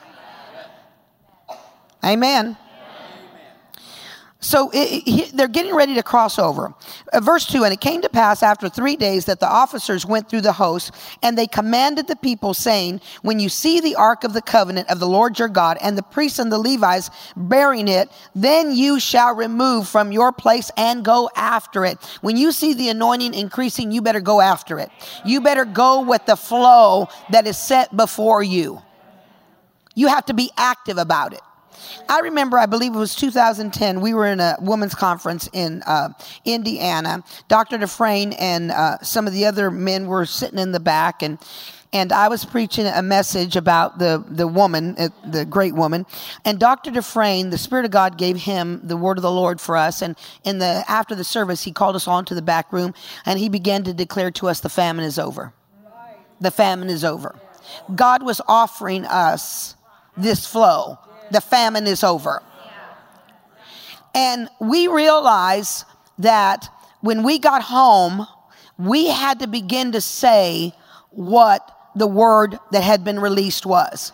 Amen. 2.04 2.56
So 4.42 4.70
it, 4.72 5.32
they're 5.34 5.48
getting 5.48 5.74
ready 5.74 5.94
to 5.94 6.02
cross 6.02 6.38
over. 6.38 6.72
Uh, 7.12 7.20
verse 7.20 7.44
2 7.44 7.62
And 7.64 7.74
it 7.74 7.80
came 7.80 8.00
to 8.00 8.08
pass 8.08 8.42
after 8.42 8.70
three 8.70 8.96
days 8.96 9.26
that 9.26 9.38
the 9.38 9.48
officers 9.48 10.06
went 10.06 10.30
through 10.30 10.40
the 10.40 10.54
host, 10.54 10.92
and 11.22 11.36
they 11.36 11.46
commanded 11.46 12.06
the 12.06 12.16
people, 12.16 12.54
saying, 12.54 13.02
When 13.20 13.38
you 13.38 13.50
see 13.50 13.80
the 13.80 13.96
ark 13.96 14.24
of 14.24 14.32
the 14.32 14.40
covenant 14.40 14.88
of 14.88 14.98
the 14.98 15.06
Lord 15.06 15.38
your 15.38 15.48
God, 15.48 15.76
and 15.82 15.96
the 15.96 16.02
priests 16.02 16.38
and 16.38 16.50
the 16.50 16.58
Levites 16.58 17.10
bearing 17.36 17.86
it, 17.86 18.08
then 18.34 18.74
you 18.74 18.98
shall 18.98 19.34
remove 19.34 19.86
from 19.86 20.10
your 20.10 20.32
place 20.32 20.70
and 20.76 21.04
go 21.04 21.30
after 21.36 21.84
it. 21.84 21.98
When 22.22 22.38
you 22.38 22.50
see 22.52 22.72
the 22.72 22.88
anointing 22.88 23.34
increasing, 23.34 23.92
you 23.92 24.00
better 24.00 24.20
go 24.20 24.40
after 24.40 24.78
it. 24.78 24.90
You 25.24 25.42
better 25.42 25.66
go 25.66 26.00
with 26.00 26.24
the 26.24 26.36
flow 26.36 27.08
that 27.30 27.46
is 27.46 27.58
set 27.58 27.94
before 27.94 28.42
you. 28.42 28.80
You 29.94 30.08
have 30.08 30.24
to 30.26 30.34
be 30.34 30.50
active 30.56 30.96
about 30.96 31.34
it. 31.34 31.42
I 32.08 32.20
remember, 32.20 32.58
I 32.58 32.66
believe 32.66 32.94
it 32.94 32.98
was 32.98 33.14
2010, 33.14 34.00
we 34.00 34.14
were 34.14 34.26
in 34.26 34.40
a 34.40 34.56
women's 34.60 34.94
conference 34.94 35.48
in 35.52 35.82
uh, 35.82 36.10
Indiana. 36.44 37.24
Dr. 37.48 37.78
Dufresne 37.78 38.32
and 38.34 38.70
uh, 38.70 38.98
some 39.02 39.26
of 39.26 39.32
the 39.32 39.46
other 39.46 39.70
men 39.70 40.06
were 40.06 40.26
sitting 40.26 40.58
in 40.58 40.72
the 40.72 40.80
back, 40.80 41.22
and 41.22 41.38
and 41.92 42.12
I 42.12 42.28
was 42.28 42.44
preaching 42.44 42.86
a 42.86 43.02
message 43.02 43.56
about 43.56 43.98
the, 43.98 44.24
the 44.28 44.46
woman, 44.46 44.94
uh, 44.96 45.08
the 45.28 45.44
great 45.44 45.74
woman. 45.74 46.06
And 46.44 46.60
Dr. 46.60 46.92
Dufresne, 46.92 47.50
the 47.50 47.58
Spirit 47.58 47.84
of 47.84 47.90
God 47.90 48.16
gave 48.16 48.36
him 48.36 48.80
the 48.84 48.96
word 48.96 49.18
of 49.18 49.22
the 49.22 49.30
Lord 49.30 49.60
for 49.60 49.76
us. 49.76 50.00
And 50.00 50.16
in 50.44 50.58
the 50.58 50.84
after 50.86 51.16
the 51.16 51.24
service, 51.24 51.64
he 51.64 51.72
called 51.72 51.96
us 51.96 52.06
all 52.06 52.20
into 52.20 52.34
the 52.34 52.42
back 52.42 52.72
room 52.72 52.94
and 53.26 53.40
he 53.40 53.48
began 53.48 53.82
to 53.84 53.92
declare 53.92 54.30
to 54.32 54.48
us 54.48 54.60
the 54.60 54.68
famine 54.68 55.04
is 55.04 55.18
over. 55.18 55.52
The 56.40 56.52
famine 56.52 56.90
is 56.90 57.04
over. 57.04 57.34
God 57.94 58.22
was 58.22 58.40
offering 58.46 59.04
us 59.04 59.74
this 60.16 60.46
flow 60.46 60.98
the 61.30 61.40
famine 61.40 61.86
is 61.86 62.04
over. 62.04 62.42
And 64.14 64.48
we 64.60 64.88
realized 64.88 65.84
that 66.18 66.68
when 67.00 67.22
we 67.22 67.38
got 67.38 67.62
home, 67.62 68.26
we 68.78 69.08
had 69.08 69.40
to 69.40 69.46
begin 69.46 69.92
to 69.92 70.00
say 70.00 70.74
what 71.10 71.76
the 71.94 72.06
word 72.06 72.58
that 72.72 72.82
had 72.82 73.04
been 73.04 73.20
released 73.20 73.66
was. 73.66 74.12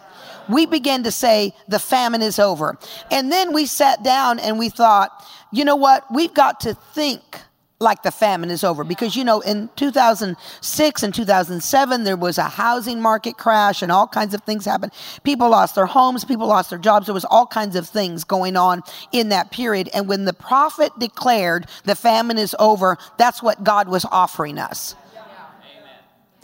We 0.48 0.66
began 0.66 1.02
to 1.04 1.10
say, 1.10 1.52
the 1.68 1.78
famine 1.78 2.22
is 2.22 2.38
over. 2.38 2.78
And 3.10 3.32
then 3.32 3.52
we 3.52 3.66
sat 3.66 4.02
down 4.02 4.38
and 4.38 4.58
we 4.58 4.68
thought, 4.68 5.24
you 5.52 5.64
know 5.64 5.76
what? 5.76 6.04
We've 6.12 6.34
got 6.34 6.60
to 6.60 6.74
think 6.74 7.40
like 7.78 8.02
the 8.02 8.10
famine 8.10 8.50
is 8.50 8.64
over. 8.64 8.84
Because 8.84 9.16
you 9.16 9.24
know 9.24 9.40
in 9.40 9.68
2006 9.76 11.02
and 11.02 11.14
2007 11.14 12.04
there 12.04 12.16
was 12.16 12.38
a 12.38 12.44
housing 12.44 13.00
market 13.00 13.36
crash 13.36 13.82
and 13.82 13.92
all 13.92 14.06
kinds 14.06 14.34
of 14.34 14.42
things 14.42 14.64
happened. 14.64 14.92
People 15.24 15.50
lost 15.50 15.74
their 15.74 15.86
homes 15.86 16.24
people 16.24 16.46
lost 16.46 16.70
their 16.70 16.78
jobs. 16.78 17.06
There 17.06 17.14
was 17.14 17.24
all 17.26 17.46
kinds 17.46 17.76
of 17.76 17.88
things 17.88 18.24
going 18.24 18.56
on 18.56 18.82
in 19.12 19.28
that 19.28 19.50
period. 19.50 19.88
And 19.94 20.08
when 20.08 20.24
the 20.24 20.32
prophet 20.32 20.92
declared 20.98 21.66
the 21.84 21.94
famine 21.94 22.38
is 22.38 22.54
over 22.58 22.96
that's 23.18 23.42
what 23.42 23.62
god 23.62 23.88
was 23.88 24.04
offering 24.06 24.58
us. 24.58 24.94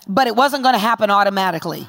But 0.09 0.27
it 0.27 0.35
wasn't 0.35 0.65
going 0.65 0.75
to 0.75 0.81
happen 0.81 1.11
automatically 1.11 1.89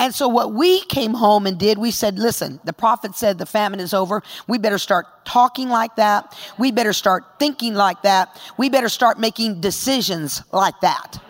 and 0.00 0.14
so, 0.14 0.28
what 0.28 0.54
we 0.54 0.80
came 0.80 1.12
home 1.12 1.46
and 1.46 1.58
did, 1.58 1.76
we 1.76 1.90
said, 1.90 2.18
listen, 2.18 2.58
the 2.64 2.72
prophet 2.72 3.14
said 3.14 3.36
the 3.36 3.44
famine 3.44 3.80
is 3.80 3.92
over. 3.92 4.22
We 4.48 4.56
better 4.56 4.78
start 4.78 5.26
talking 5.26 5.68
like 5.68 5.96
that. 5.96 6.34
We 6.58 6.72
better 6.72 6.94
start 6.94 7.38
thinking 7.38 7.74
like 7.74 8.00
that. 8.00 8.40
We 8.56 8.70
better 8.70 8.88
start 8.88 9.20
making 9.20 9.60
decisions 9.60 10.42
like 10.52 10.80
that. 10.80 11.22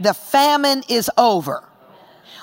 The 0.00 0.12
famine 0.12 0.82
is 0.88 1.08
over. 1.16 1.62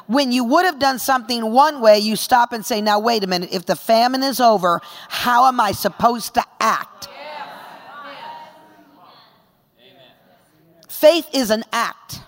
When 0.07 0.31
you 0.31 0.45
would 0.45 0.63
have 0.63 0.79
done 0.79 0.99
something 0.99 1.51
one 1.51 1.81
way, 1.81 1.99
you 1.99 2.15
stop 2.15 2.53
and 2.53 2.65
say, 2.65 2.79
now, 2.79 3.01
wait 3.01 3.21
a 3.25 3.27
minute. 3.27 3.49
If 3.51 3.65
the 3.65 3.75
famine 3.75 4.23
is 4.23 4.39
over, 4.39 4.79
how 5.09 5.47
am 5.47 5.59
I 5.59 5.73
supposed 5.73 6.33
to 6.35 6.45
act? 6.61 7.09
Faith 10.87 11.27
is 11.33 11.49
an 11.49 11.65
act. 11.73 12.21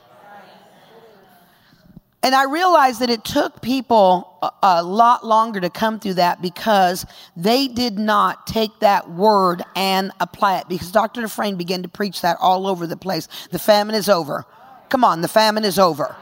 And 2.24 2.36
I 2.36 2.44
realized 2.44 3.00
that 3.00 3.10
it 3.10 3.24
took 3.24 3.64
people 3.64 4.38
a, 4.44 4.52
a, 4.62 4.84
lot 4.84 5.26
longer 5.26 5.60
to 5.60 5.72
come 5.72 6.00
through 6.00 6.16
that 6.16 6.40
because 6.40 7.06
they 7.36 7.68
did 7.68 7.98
not 7.98 8.46
take 8.46 8.80
that 8.82 9.10
word 9.10 9.64
and 9.76 10.12
apply 10.20 10.60
it. 10.60 10.70
Because 10.70 10.92
Dr. 10.92 11.22
Dufresne 11.22 11.56
began 11.56 11.82
to 11.82 11.90
preach 11.90 12.22
that 12.22 12.38
all 12.40 12.68
over 12.68 12.86
the 12.86 12.98
place. 12.98 13.28
The 13.50 13.58
famine 13.58 13.96
is 13.96 14.08
over. 14.08 14.46
Come 14.90 15.04
on, 15.04 15.22
the 15.22 15.28
famine 15.28 15.66
is 15.66 15.80
over. 15.80 16.16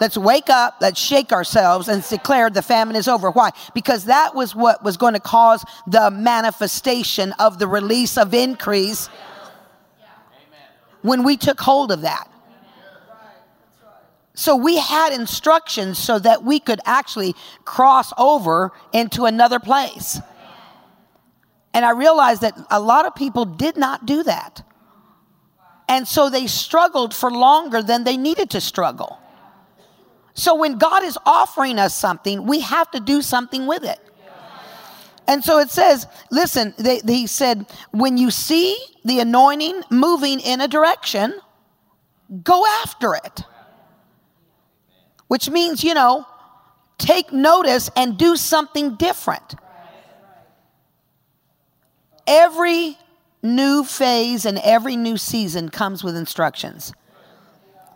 Let's 0.00 0.16
wake 0.16 0.48
up, 0.48 0.76
let's 0.80 1.00
shake 1.00 1.32
ourselves 1.32 1.88
and 1.88 2.06
declare 2.08 2.48
the 2.50 2.62
famine 2.62 2.96
is 2.96 3.08
over. 3.08 3.30
Why? 3.30 3.50
Because 3.74 4.06
that 4.06 4.34
was 4.34 4.54
what 4.54 4.82
was 4.82 4.96
going 4.96 5.14
to 5.14 5.20
cause 5.20 5.64
the 5.86 6.10
manifestation 6.10 7.32
of 7.38 7.58
the 7.58 7.66
release 7.66 8.16
of 8.16 8.32
increase 8.32 9.08
when 11.02 11.24
we 11.24 11.36
took 11.36 11.60
hold 11.60 11.90
of 11.92 12.02
that. 12.02 12.31
So 14.34 14.56
we 14.56 14.78
had 14.78 15.12
instructions 15.12 15.98
so 15.98 16.18
that 16.18 16.42
we 16.42 16.58
could 16.58 16.80
actually 16.84 17.34
cross 17.64 18.12
over 18.16 18.72
into 18.92 19.26
another 19.26 19.60
place. 19.60 20.18
And 21.74 21.84
I 21.84 21.90
realized 21.90 22.42
that 22.42 22.54
a 22.70 22.80
lot 22.80 23.06
of 23.06 23.14
people 23.14 23.44
did 23.44 23.76
not 23.76 24.06
do 24.06 24.22
that. 24.22 24.62
And 25.88 26.08
so 26.08 26.30
they 26.30 26.46
struggled 26.46 27.14
for 27.14 27.30
longer 27.30 27.82
than 27.82 28.04
they 28.04 28.16
needed 28.16 28.50
to 28.50 28.60
struggle. 28.60 29.18
So 30.34 30.54
when 30.54 30.78
God 30.78 31.02
is 31.02 31.18
offering 31.26 31.78
us 31.78 31.94
something, 31.94 32.46
we 32.46 32.60
have 32.60 32.90
to 32.92 33.00
do 33.00 33.20
something 33.20 33.66
with 33.66 33.84
it. 33.84 33.98
And 35.28 35.44
so 35.44 35.58
it 35.58 35.70
says, 35.70 36.06
listen, 36.30 36.74
they, 36.78 37.00
he 37.06 37.26
said, 37.26 37.66
when 37.90 38.16
you 38.16 38.30
see 38.30 38.76
the 39.04 39.20
anointing 39.20 39.82
moving 39.90 40.40
in 40.40 40.60
a 40.60 40.68
direction, 40.68 41.38
go 42.42 42.64
after 42.82 43.14
it. 43.14 43.44
Which 45.32 45.48
means, 45.48 45.82
you 45.82 45.94
know, 45.94 46.26
take 46.98 47.32
notice 47.32 47.88
and 47.96 48.18
do 48.18 48.36
something 48.36 48.96
different. 48.96 49.54
Every 52.26 52.98
new 53.42 53.82
phase 53.82 54.44
and 54.44 54.58
every 54.58 54.94
new 54.94 55.16
season 55.16 55.70
comes 55.70 56.04
with 56.04 56.16
instructions 56.16 56.92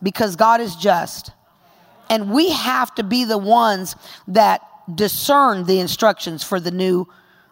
because 0.03 0.35
God 0.35 0.63
is 0.63 0.77
just. 0.77 1.31
And 2.09 2.31
we 2.31 2.53
have 2.53 2.95
to 2.95 3.03
be 3.03 3.27
the 3.27 3.37
ones 3.37 3.97
that 4.29 4.63
discern 4.95 5.65
the 5.65 5.79
instructions 5.79 6.43
for 6.43 6.59
the 6.59 6.71
new 6.71 7.07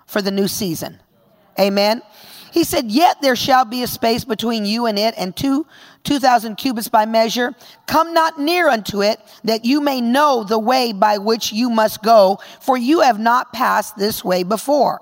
for 0.07 0.23
the 0.23 0.31
new 0.31 0.49
season. 0.49 0.99
Amen. 1.61 2.01
He 2.55 2.65
said, 2.65 2.91
Yet 2.91 3.21
there 3.21 3.37
shall 3.37 3.67
be 3.67 3.83
a 3.83 3.87
space 3.87 4.25
between 4.25 4.65
you 4.65 4.87
and 4.87 4.99
it, 4.99 5.13
and 5.19 5.37
two, 5.37 5.67
2,000 6.05 6.57
cubits 6.57 6.89
by 6.89 7.07
measure. 7.07 7.55
Come 7.87 8.15
not 8.15 8.39
near 8.39 8.69
unto 8.69 9.03
it, 9.03 9.21
that 9.43 9.65
you 9.65 9.81
may 9.81 10.01
know 10.01 10.45
the 10.45 10.59
way 10.59 10.93
by 10.93 11.19
which 11.19 11.53
you 11.53 11.71
must 11.71 12.03
go, 12.03 12.39
for 12.61 12.77
you 12.77 13.01
have 13.01 13.19
not 13.19 13.53
passed 13.53 13.97
this 13.97 14.25
way 14.25 14.43
before. 14.43 15.01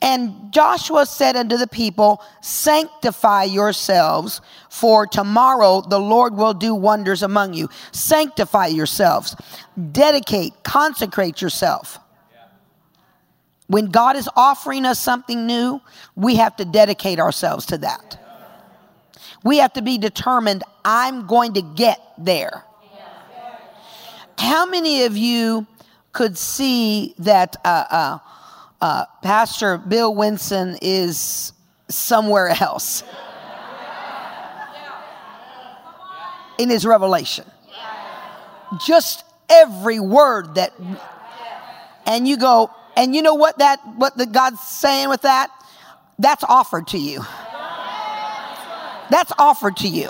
And 0.00 0.52
Joshua 0.52 1.06
said 1.06 1.36
unto 1.36 1.56
the 1.56 1.68
people, 1.68 2.20
Sanctify 2.40 3.44
yourselves, 3.44 4.40
for 4.68 5.06
tomorrow 5.06 5.80
the 5.80 6.00
Lord 6.00 6.34
will 6.34 6.54
do 6.54 6.74
wonders 6.74 7.22
among 7.22 7.54
you. 7.54 7.68
Sanctify 7.92 8.66
yourselves, 8.66 9.36
dedicate, 9.92 10.64
consecrate 10.64 11.40
yourself. 11.40 12.00
When 13.68 13.86
God 13.86 14.16
is 14.16 14.28
offering 14.34 14.84
us 14.84 14.98
something 14.98 15.46
new, 15.46 15.80
we 16.16 16.36
have 16.36 16.56
to 16.56 16.64
dedicate 16.64 17.20
ourselves 17.20 17.66
to 17.66 17.78
that. 17.78 18.21
We 19.44 19.58
have 19.58 19.72
to 19.74 19.82
be 19.82 19.98
determined, 19.98 20.62
I'm 20.84 21.26
going 21.26 21.54
to 21.54 21.62
get 21.62 22.00
there. 22.18 22.64
How 24.38 24.66
many 24.66 25.04
of 25.04 25.16
you 25.16 25.66
could 26.12 26.36
see 26.36 27.14
that? 27.18 27.56
Uh, 27.64 27.84
uh, 27.90 28.18
uh, 28.80 29.04
Pastor 29.22 29.78
Bill 29.78 30.12
Winston 30.12 30.76
is 30.82 31.52
somewhere 31.88 32.48
else 32.48 33.04
in 36.58 36.68
his 36.68 36.84
revelation. 36.84 37.44
Just 38.84 39.24
every 39.48 40.00
word 40.00 40.56
that, 40.56 40.72
and 42.06 42.26
you 42.26 42.36
go, 42.36 42.70
and 42.96 43.14
you 43.14 43.22
know 43.22 43.34
what 43.34 43.58
that, 43.58 43.78
what 43.96 44.16
the 44.16 44.26
God's 44.26 44.60
saying 44.60 45.08
with 45.08 45.22
that? 45.22 45.50
That's 46.18 46.42
offered 46.44 46.88
to 46.88 46.98
you. 46.98 47.20
That's 49.12 49.30
offered 49.38 49.76
to 49.78 49.88
you. 49.88 50.08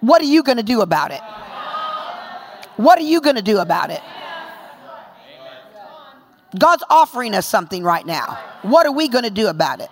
What 0.00 0.20
are 0.20 0.24
you 0.24 0.42
going 0.42 0.56
to 0.56 0.64
do 0.64 0.80
about 0.80 1.12
it? 1.12 1.20
What 2.76 2.98
are 2.98 3.02
you 3.02 3.20
going 3.20 3.36
to 3.36 3.42
do 3.42 3.58
about 3.58 3.90
it? 3.90 4.00
God's 6.58 6.82
offering 6.90 7.34
us 7.34 7.46
something 7.46 7.84
right 7.84 8.04
now. 8.04 8.36
What 8.62 8.84
are 8.84 8.90
we 8.90 9.06
going 9.06 9.22
to 9.22 9.30
do 9.30 9.46
about 9.46 9.80
it? 9.80 9.90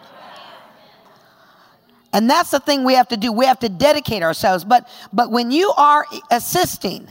And 2.13 2.29
that's 2.29 2.51
the 2.51 2.59
thing 2.59 2.83
we 2.83 2.95
have 2.95 3.09
to 3.09 3.17
do. 3.17 3.31
We 3.31 3.47
have 3.47 3.61
to 3.61 3.69
dedicate 3.69 4.25
ourselves. 4.25 4.65
But 4.65 4.89
but 5.13 5.31
when 5.31 5.53
you 5.53 5.73
are 5.77 6.07
assisting, 6.33 7.07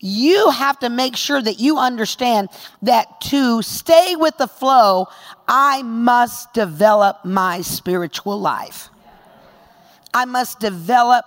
you 0.00 0.50
have 0.50 0.78
to 0.80 0.88
make 0.88 1.14
sure 1.14 1.40
that 1.40 1.60
you 1.60 1.78
understand 1.78 2.48
that 2.82 3.20
to 3.20 3.60
stay 3.60 4.16
with 4.16 4.36
the 4.38 4.48
flow, 4.48 5.06
I 5.46 5.82
must 5.82 6.54
develop 6.54 7.24
my 7.24 7.60
spiritual 7.60 8.40
life. 8.40 8.88
I 10.14 10.24
must 10.24 10.58
develop 10.58 11.26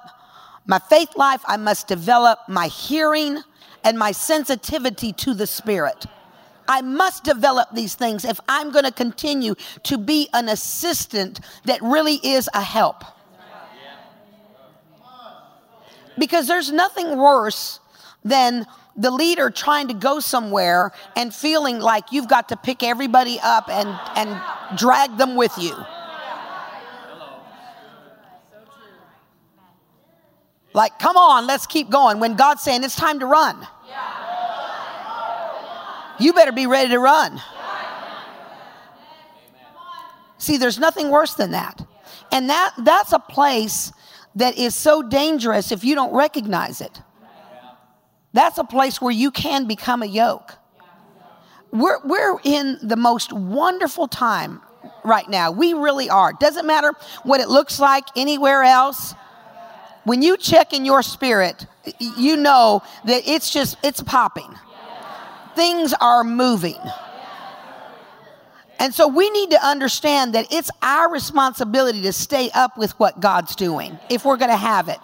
my 0.65 0.79
faith 0.79 1.15
life. 1.15 1.41
I 1.45 1.57
must 1.57 1.87
develop 1.87 2.39
my 2.47 2.67
hearing 2.67 3.43
and 3.83 3.97
my 3.97 4.11
sensitivity 4.11 5.13
to 5.13 5.33
the 5.33 5.47
Spirit. 5.47 6.05
I 6.67 6.81
must 6.81 7.23
develop 7.23 7.69
these 7.73 7.93
things 7.93 8.25
if 8.25 8.39
I'm 8.47 8.71
going 8.71 8.85
to 8.85 8.91
continue 8.91 9.55
to 9.83 9.97
be 9.97 10.29
an 10.33 10.49
assistant 10.49 11.41
that 11.65 11.81
really 11.81 12.15
is 12.15 12.49
a 12.53 12.61
help. 12.61 13.03
Because 16.17 16.47
there's 16.47 16.71
nothing 16.71 17.17
worse 17.17 17.79
than 18.23 18.65
the 18.95 19.11
leader 19.11 19.49
trying 19.49 19.87
to 19.87 19.93
go 19.93 20.19
somewhere 20.19 20.91
and 21.15 21.33
feeling 21.33 21.79
like 21.79 22.11
you've 22.11 22.27
got 22.27 22.49
to 22.49 22.57
pick 22.57 22.83
everybody 22.83 23.39
up 23.41 23.69
and, 23.69 23.89
and 24.15 24.77
drag 24.77 25.17
them 25.17 25.35
with 25.35 25.53
you. 25.57 25.75
Like, 30.75 30.97
come 30.97 31.17
on, 31.17 31.45
let's 31.45 31.67
keep 31.67 31.89
going. 31.89 32.19
When 32.19 32.35
God's 32.35 32.63
saying 32.63 32.83
it's 32.83 32.95
time 32.95 33.19
to 33.19 33.27
run 33.27 33.67
you 36.19 36.33
better 36.33 36.51
be 36.51 36.67
ready 36.67 36.89
to 36.89 36.99
run. 36.99 37.41
See, 40.37 40.57
there's 40.57 40.79
nothing 40.79 41.09
worse 41.09 41.35
than 41.35 41.51
that. 41.51 41.85
And 42.31 42.49
that 42.49 42.73
that's 42.79 43.13
a 43.13 43.19
place 43.19 43.91
that 44.35 44.57
is 44.57 44.75
so 44.75 45.01
dangerous 45.01 45.71
if 45.71 45.83
you 45.83 45.95
don't 45.95 46.13
recognize 46.13 46.81
it. 46.81 47.01
That's 48.33 48.57
a 48.57 48.63
place 48.63 49.01
where 49.01 49.11
you 49.11 49.31
can 49.31 49.65
become 49.65 50.03
a 50.03 50.07
yoke. 50.07 50.55
We're, 51.71 51.99
we're 52.03 52.39
in 52.43 52.79
the 52.81 52.95
most 52.95 53.31
wonderful 53.33 54.07
time 54.07 54.61
right 55.03 55.27
now. 55.29 55.51
We 55.51 55.73
really 55.73 56.09
are. 56.09 56.33
Doesn't 56.33 56.65
matter 56.65 56.93
what 57.23 57.41
it 57.41 57.49
looks 57.49 57.79
like 57.79 58.05
anywhere 58.15 58.63
else. 58.63 59.15
When 60.03 60.21
you 60.21 60.37
check 60.37 60.73
in 60.73 60.85
your 60.85 61.01
spirit, 61.01 61.65
you 61.99 62.35
know 62.35 62.83
that 63.05 63.27
it's 63.27 63.51
just, 63.51 63.77
it's 63.83 64.01
popping 64.01 64.53
things 65.55 65.93
are 65.93 66.23
moving. 66.23 66.79
And 68.79 68.93
so 68.93 69.07
we 69.07 69.29
need 69.29 69.51
to 69.51 69.65
understand 69.65 70.33
that 70.35 70.51
it's 70.51 70.69
our 70.81 71.11
responsibility 71.11 72.01
to 72.01 72.11
stay 72.11 72.49
up 72.53 72.77
with 72.77 72.91
what 72.99 73.19
God's 73.19 73.55
doing 73.55 73.97
if 74.09 74.25
we're 74.25 74.37
going 74.37 74.51
to 74.51 74.57
have 74.57 74.89
it. 74.89 74.99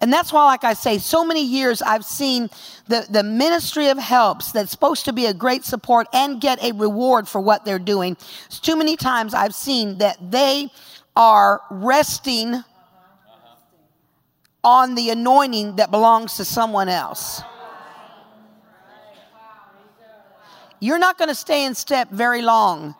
And 0.00 0.10
that's 0.10 0.32
why, 0.32 0.46
like 0.46 0.64
I 0.64 0.72
say, 0.72 0.96
so 0.96 1.24
many 1.24 1.44
years 1.44 1.82
I've 1.82 2.06
seen 2.06 2.48
the, 2.88 3.06
the 3.10 3.22
ministry 3.22 3.88
of 3.88 3.98
helps 3.98 4.50
that's 4.50 4.70
supposed 4.70 5.04
to 5.04 5.12
be 5.12 5.26
a 5.26 5.34
great 5.34 5.64
support 5.64 6.06
and 6.14 6.40
get 6.40 6.62
a 6.62 6.72
reward 6.72 7.28
for 7.28 7.40
what 7.40 7.66
they're 7.66 7.78
doing. 7.78 8.16
It's 8.46 8.60
Too 8.60 8.76
many 8.76 8.96
times 8.96 9.34
I've 9.34 9.54
seen 9.54 9.98
that 9.98 10.16
they 10.30 10.70
are 11.14 11.60
resting 11.70 12.64
on 14.64 14.94
the 14.94 15.10
anointing 15.10 15.76
that 15.76 15.90
belongs 15.90 16.36
to 16.36 16.46
someone 16.46 16.88
else. 16.88 17.42
You're 20.80 20.98
not 20.98 21.18
going 21.18 21.28
to 21.28 21.34
stay 21.34 21.66
in 21.66 21.74
step 21.74 22.10
very 22.10 22.40
long 22.40 22.94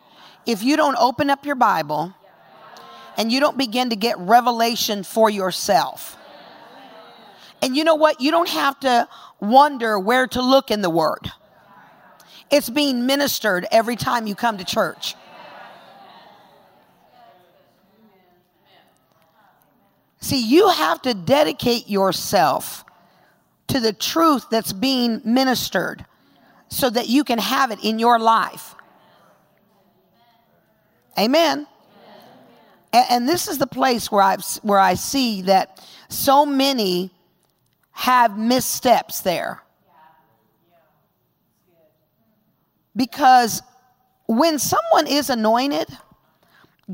if 0.45 0.61
you 0.61 0.77
don't 0.77 0.97
open 0.97 1.31
up 1.31 1.47
your 1.47 1.55
Bible 1.55 2.13
and 3.17 3.31
you 3.31 3.39
don't 3.39 3.57
begin 3.57 3.89
to 3.89 3.95
get 3.95 4.19
revelation 4.19 5.01
for 5.03 5.31
yourself. 5.31 6.17
And 7.61 7.77
you 7.77 7.83
know 7.83 7.95
what? 7.95 8.19
You 8.19 8.31
don't 8.31 8.49
have 8.49 8.79
to 8.81 9.07
wonder 9.39 9.99
where 9.99 10.27
to 10.27 10.41
look 10.41 10.71
in 10.71 10.81
the 10.81 10.89
Word. 10.89 11.31
It's 12.49 12.69
being 12.69 13.05
ministered 13.05 13.65
every 13.71 13.95
time 13.95 14.27
you 14.27 14.35
come 14.35 14.57
to 14.57 14.65
church. 14.65 15.15
See, 20.19 20.43
you 20.43 20.69
have 20.69 21.01
to 21.03 21.13
dedicate 21.13 21.89
yourself 21.89 22.85
to 23.67 23.79
the 23.79 23.93
truth 23.93 24.45
that's 24.51 24.73
being 24.73 25.21
ministered 25.23 26.05
so 26.69 26.89
that 26.89 27.07
you 27.09 27.23
can 27.23 27.39
have 27.39 27.71
it 27.71 27.83
in 27.83 27.99
your 27.99 28.19
life. 28.19 28.75
Amen. 31.17 31.67
And, 32.93 33.27
this 33.27 33.47
is 33.47 33.57
the 33.57 33.67
place 33.67 34.11
where 34.11 34.21
I 34.21 34.37
where 34.63 34.79
I 34.79 34.95
see 34.95 35.43
that 35.43 35.81
so 36.09 36.45
many 36.45 37.11
have 37.91 38.37
missteps 38.37 39.21
there. 39.21 39.63
Because 42.95 43.61
when 44.27 44.59
someone 44.59 45.07
is 45.07 45.29
anointed, 45.29 45.87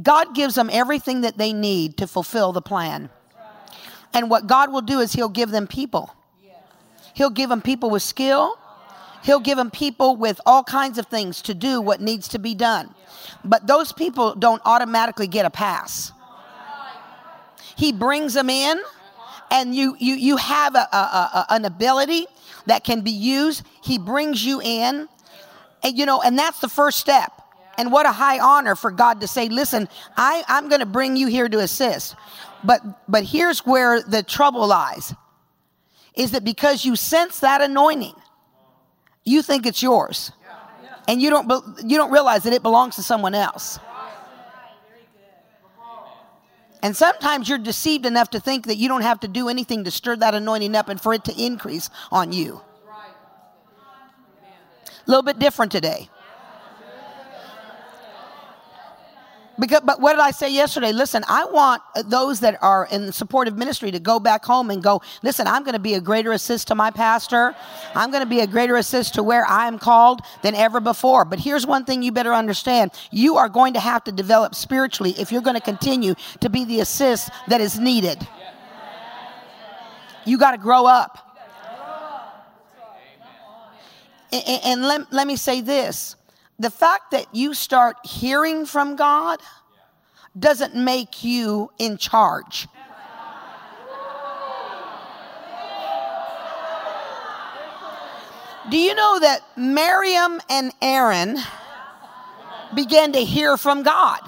God 0.02 0.36
gives 0.36 0.56
them 0.56 0.70
everything 0.72 1.22
that 1.22 1.38
they 1.38 1.54
need 1.54 1.98
to 1.98 2.08
fulfill 2.08 2.52
the 2.52 2.62
plan. 2.62 3.10
And 4.14 4.30
what 4.30 4.48
God 4.48 4.72
will 4.72 4.82
do 4.82 5.00
is 5.00 5.14
He'll 5.14 5.30
give 5.30 5.50
them 5.50 5.68
people. 5.68 6.14
He'll 7.14 7.32
give 7.32 7.50
them 7.50 7.62
people 7.62 7.90
with 7.90 8.04
skill. 8.04 8.58
He'll 9.24 9.40
give 9.40 9.58
them 9.58 9.72
people 9.72 10.16
with 10.16 10.40
all 10.46 10.64
kinds 10.64 10.98
of 10.98 11.08
things 11.08 11.42
to 11.44 11.54
do 11.54 11.82
what 11.82 12.00
needs 12.00 12.28
to 12.30 12.40
be 12.40 12.54
done. 12.54 12.94
But 13.44 13.68
those 13.68 13.92
people 13.92 14.36
don't 14.36 14.62
automatically 14.66 15.28
get 15.28 15.46
a 15.46 15.50
pass. 15.50 16.12
He 17.76 17.92
brings 17.92 18.34
them 18.34 18.50
in, 18.50 18.80
and 19.52 19.76
you, 19.76 19.96
you, 20.00 20.16
you 20.16 20.38
have 20.38 20.76
a, 20.76 20.88
a, 20.92 20.98
a, 20.98 21.46
an 21.50 21.66
ability 21.66 22.28
that 22.66 22.84
can 22.84 23.02
be 23.02 23.12
used. 23.12 23.64
He 23.84 23.98
brings 23.98 24.44
you 24.46 24.62
in, 24.62 25.08
and 25.84 25.98
you 25.98 26.06
know, 26.06 26.22
and 26.22 26.38
that's 26.38 26.60
the 26.60 26.70
first 26.70 27.00
step. 27.00 27.32
And 27.78 27.92
what 27.92 28.06
a 28.08 28.12
high 28.12 28.40
honor 28.40 28.76
for 28.76 28.90
God 28.90 29.22
to 29.22 29.28
say, 29.28 29.50
listen, 29.50 29.88
I, 30.16 30.44
I'm 30.48 30.68
going 30.68 30.80
to 30.80 30.88
bring 30.88 31.16
you 31.16 31.28
here 31.28 31.48
to 31.48 31.60
assist. 31.60 32.16
But, 32.64 32.82
but 33.08 33.24
here's 33.24 33.60
where 33.60 34.02
the 34.02 34.24
trouble 34.24 34.68
lies 34.68 35.14
is 36.16 36.32
that 36.32 36.44
because 36.44 36.84
you 36.84 36.96
sense 36.96 37.42
that 37.42 37.62
anointing, 37.62 38.16
you 39.24 39.44
think 39.44 39.68
it's 39.68 39.84
yours. 39.84 40.32
And 41.08 41.22
you 41.22 41.30
don't, 41.30 41.48
you 41.86 41.98
don't 41.98 42.12
realize 42.12 42.44
that 42.44 42.54
it 42.54 42.64
belongs 42.64 42.96
to 42.96 43.04
someone 43.04 43.36
else. 43.36 43.80
And 46.84 46.96
sometimes 46.96 47.50
you're 47.50 47.58
deceived 47.58 48.06
enough 48.06 48.30
to 48.32 48.40
think 48.40 48.68
that 48.68 48.78
you 48.78 48.88
don't 48.88 49.02
have 49.02 49.20
to 49.22 49.28
do 49.28 49.50
anything 49.50 49.84
to 49.84 49.92
stir 49.92 50.16
that 50.18 50.36
anointing 50.36 50.76
up 50.76 50.90
and 50.90 51.02
for 51.02 51.14
it 51.14 51.24
to 51.26 51.44
increase 51.44 51.90
on 52.12 52.32
you. 52.32 52.62
A 55.06 55.10
little 55.10 55.24
bit 55.24 55.40
different 55.40 55.72
today. 55.72 56.10
Because, 59.60 59.82
but 59.84 60.00
what 60.00 60.14
did 60.14 60.20
I 60.20 60.32
say 60.32 60.54
yesterday? 60.54 60.92
Listen, 60.92 61.24
I 61.28 61.46
want 61.46 61.82
uh, 61.96 62.04
those 62.04 62.42
that 62.42 62.62
are 62.62 62.88
in 62.92 63.12
supportive 63.12 63.58
ministry 63.58 63.90
to 63.92 64.00
go 64.00 64.20
back 64.20 64.46
home 64.46 64.70
and 64.70 64.84
go, 64.84 65.02
listen, 65.24 65.48
I'm 65.48 65.64
going 65.64 65.74
to 65.74 65.80
be 65.80 65.96
a 65.96 66.02
greater 66.02 66.32
assist 66.32 66.68
to 66.68 66.76
my 66.76 66.92
pastor. 66.92 67.56
I'm 67.96 68.12
going 68.12 68.24
to 68.24 68.30
be 68.30 68.42
a 68.42 68.48
greater 68.48 68.76
assist 68.76 69.16
to 69.16 69.24
where 69.24 69.46
I'm 69.48 69.80
called 69.80 70.22
than 70.44 70.54
ever 70.54 70.80
before. 70.80 71.26
But 71.26 71.40
here's 71.40 71.66
one 71.66 71.86
thing 71.86 72.04
you 72.04 72.12
better 72.12 72.34
understand 72.34 72.92
you 73.12 73.38
are 73.38 73.50
going 73.50 73.74
to 73.74 73.80
have 73.80 74.04
to 74.04 74.12
develop 74.12 74.54
spiritually 74.54 75.16
if 75.18 75.32
you're 75.32 75.42
going 75.42 75.56
to 75.56 75.62
continue 75.62 76.14
to 76.42 76.50
be 76.50 76.64
the 76.64 76.80
assist 76.80 77.32
that 77.48 77.60
is 77.60 77.80
needed. 77.80 78.28
You 80.26 80.38
got 80.38 80.52
to 80.52 80.58
grow 80.58 80.86
up. 80.86 81.24
And, 84.32 84.62
and 84.66 84.82
let, 84.82 85.14
let 85.14 85.26
me 85.26 85.36
say 85.36 85.62
this 85.62 86.16
the 86.60 86.70
fact 86.70 87.12
that 87.12 87.28
you 87.34 87.54
start 87.54 87.98
hearing 88.04 88.66
from 88.66 88.96
God 88.96 89.42
doesn't 90.38 90.76
make 90.76 91.24
you 91.24 91.72
in 91.78 91.98
charge. 91.98 92.68
Do 98.70 98.78
you 98.78 98.94
know 98.96 99.20
that 99.20 99.42
Miriam 99.56 100.42
and 100.50 100.74
Aaron 100.82 101.38
began 102.76 103.14
to 103.14 103.20
hear 103.20 103.56
from 103.56 103.84
God? 103.84 104.20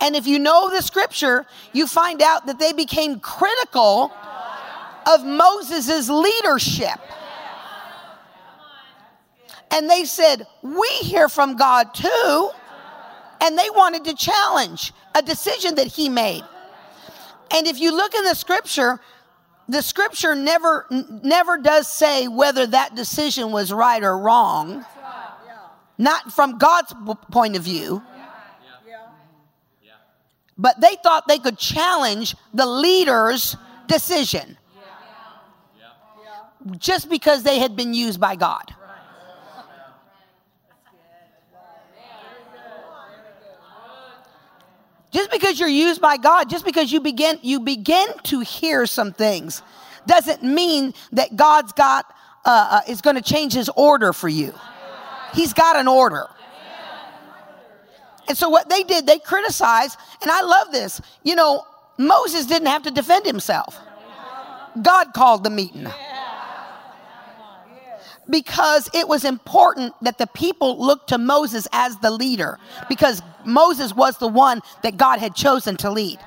And 0.00 0.14
if 0.14 0.28
you 0.28 0.38
know 0.38 0.70
the 0.70 0.80
scripture, 0.80 1.46
you 1.72 1.88
find 1.88 2.22
out 2.22 2.46
that 2.46 2.60
they 2.60 2.72
became 2.72 3.18
critical 3.18 4.12
of 5.06 5.24
Moses' 5.24 6.08
leadership. 6.08 7.00
And 9.70 9.88
they 9.88 10.04
said, 10.04 10.46
We 10.62 10.88
hear 11.02 11.28
from 11.28 11.56
God 11.56 11.94
too. 11.94 12.50
And 13.40 13.56
they 13.56 13.70
wanted 13.70 14.04
to 14.04 14.14
challenge 14.14 14.92
a 15.14 15.22
decision 15.22 15.76
that 15.76 15.86
he 15.86 16.08
made. 16.08 16.42
And 17.52 17.66
if 17.66 17.80
you 17.80 17.96
look 17.96 18.14
in 18.14 18.24
the 18.24 18.34
scripture, 18.34 19.00
the 19.68 19.82
scripture 19.82 20.34
never 20.34 20.86
never 21.22 21.58
does 21.58 21.92
say 21.92 22.26
whether 22.26 22.66
that 22.66 22.94
decision 22.94 23.52
was 23.52 23.72
right 23.72 24.02
or 24.02 24.18
wrong. 24.18 24.84
Not 25.98 26.32
from 26.32 26.58
God's 26.58 26.94
point 27.30 27.56
of 27.56 27.62
view. 27.62 28.02
But 30.56 30.80
they 30.80 30.96
thought 31.02 31.28
they 31.28 31.38
could 31.38 31.58
challenge 31.58 32.34
the 32.52 32.66
leader's 32.66 33.56
decision 33.86 34.56
just 36.78 37.08
because 37.08 37.44
they 37.44 37.58
had 37.58 37.76
been 37.76 37.94
used 37.94 38.20
by 38.20 38.36
God. 38.36 38.74
Just 45.10 45.30
because 45.30 45.58
you're 45.58 45.68
used 45.68 46.00
by 46.00 46.16
God, 46.16 46.50
just 46.50 46.64
because 46.64 46.92
you 46.92 47.00
begin 47.00 47.38
you 47.42 47.60
begin 47.60 48.08
to 48.24 48.40
hear 48.40 48.86
some 48.86 49.12
things, 49.12 49.62
doesn't 50.06 50.42
mean 50.42 50.92
that 51.12 51.36
God's 51.36 51.72
got 51.72 52.06
uh, 52.44 52.80
uh, 52.86 52.90
is 52.90 53.00
going 53.00 53.16
to 53.16 53.22
change 53.22 53.54
His 53.54 53.70
order 53.74 54.12
for 54.12 54.28
you. 54.28 54.54
He's 55.34 55.52
got 55.52 55.76
an 55.76 55.88
order. 55.88 56.26
And 58.28 58.36
so 58.36 58.50
what 58.50 58.68
they 58.68 58.82
did, 58.82 59.06
they 59.06 59.18
criticized, 59.18 59.98
and 60.20 60.30
I 60.30 60.42
love 60.42 60.70
this. 60.70 61.00
You 61.22 61.34
know, 61.34 61.64
Moses 61.96 62.44
didn't 62.44 62.68
have 62.68 62.82
to 62.82 62.90
defend 62.90 63.24
himself. 63.24 63.80
God 64.82 65.14
called 65.14 65.44
the 65.44 65.50
meeting 65.50 65.86
because 68.30 68.88
it 68.94 69.08
was 69.08 69.24
important 69.24 69.94
that 70.02 70.18
the 70.18 70.26
people 70.26 70.84
looked 70.84 71.08
to 71.08 71.18
Moses 71.18 71.66
as 71.72 71.96
the 71.98 72.10
leader 72.10 72.58
because 72.88 73.22
Moses 73.44 73.94
was 73.94 74.18
the 74.18 74.28
one 74.28 74.60
that 74.82 74.96
God 74.96 75.18
had 75.18 75.34
chosen 75.34 75.76
to 75.78 75.90
lead. 75.90 76.18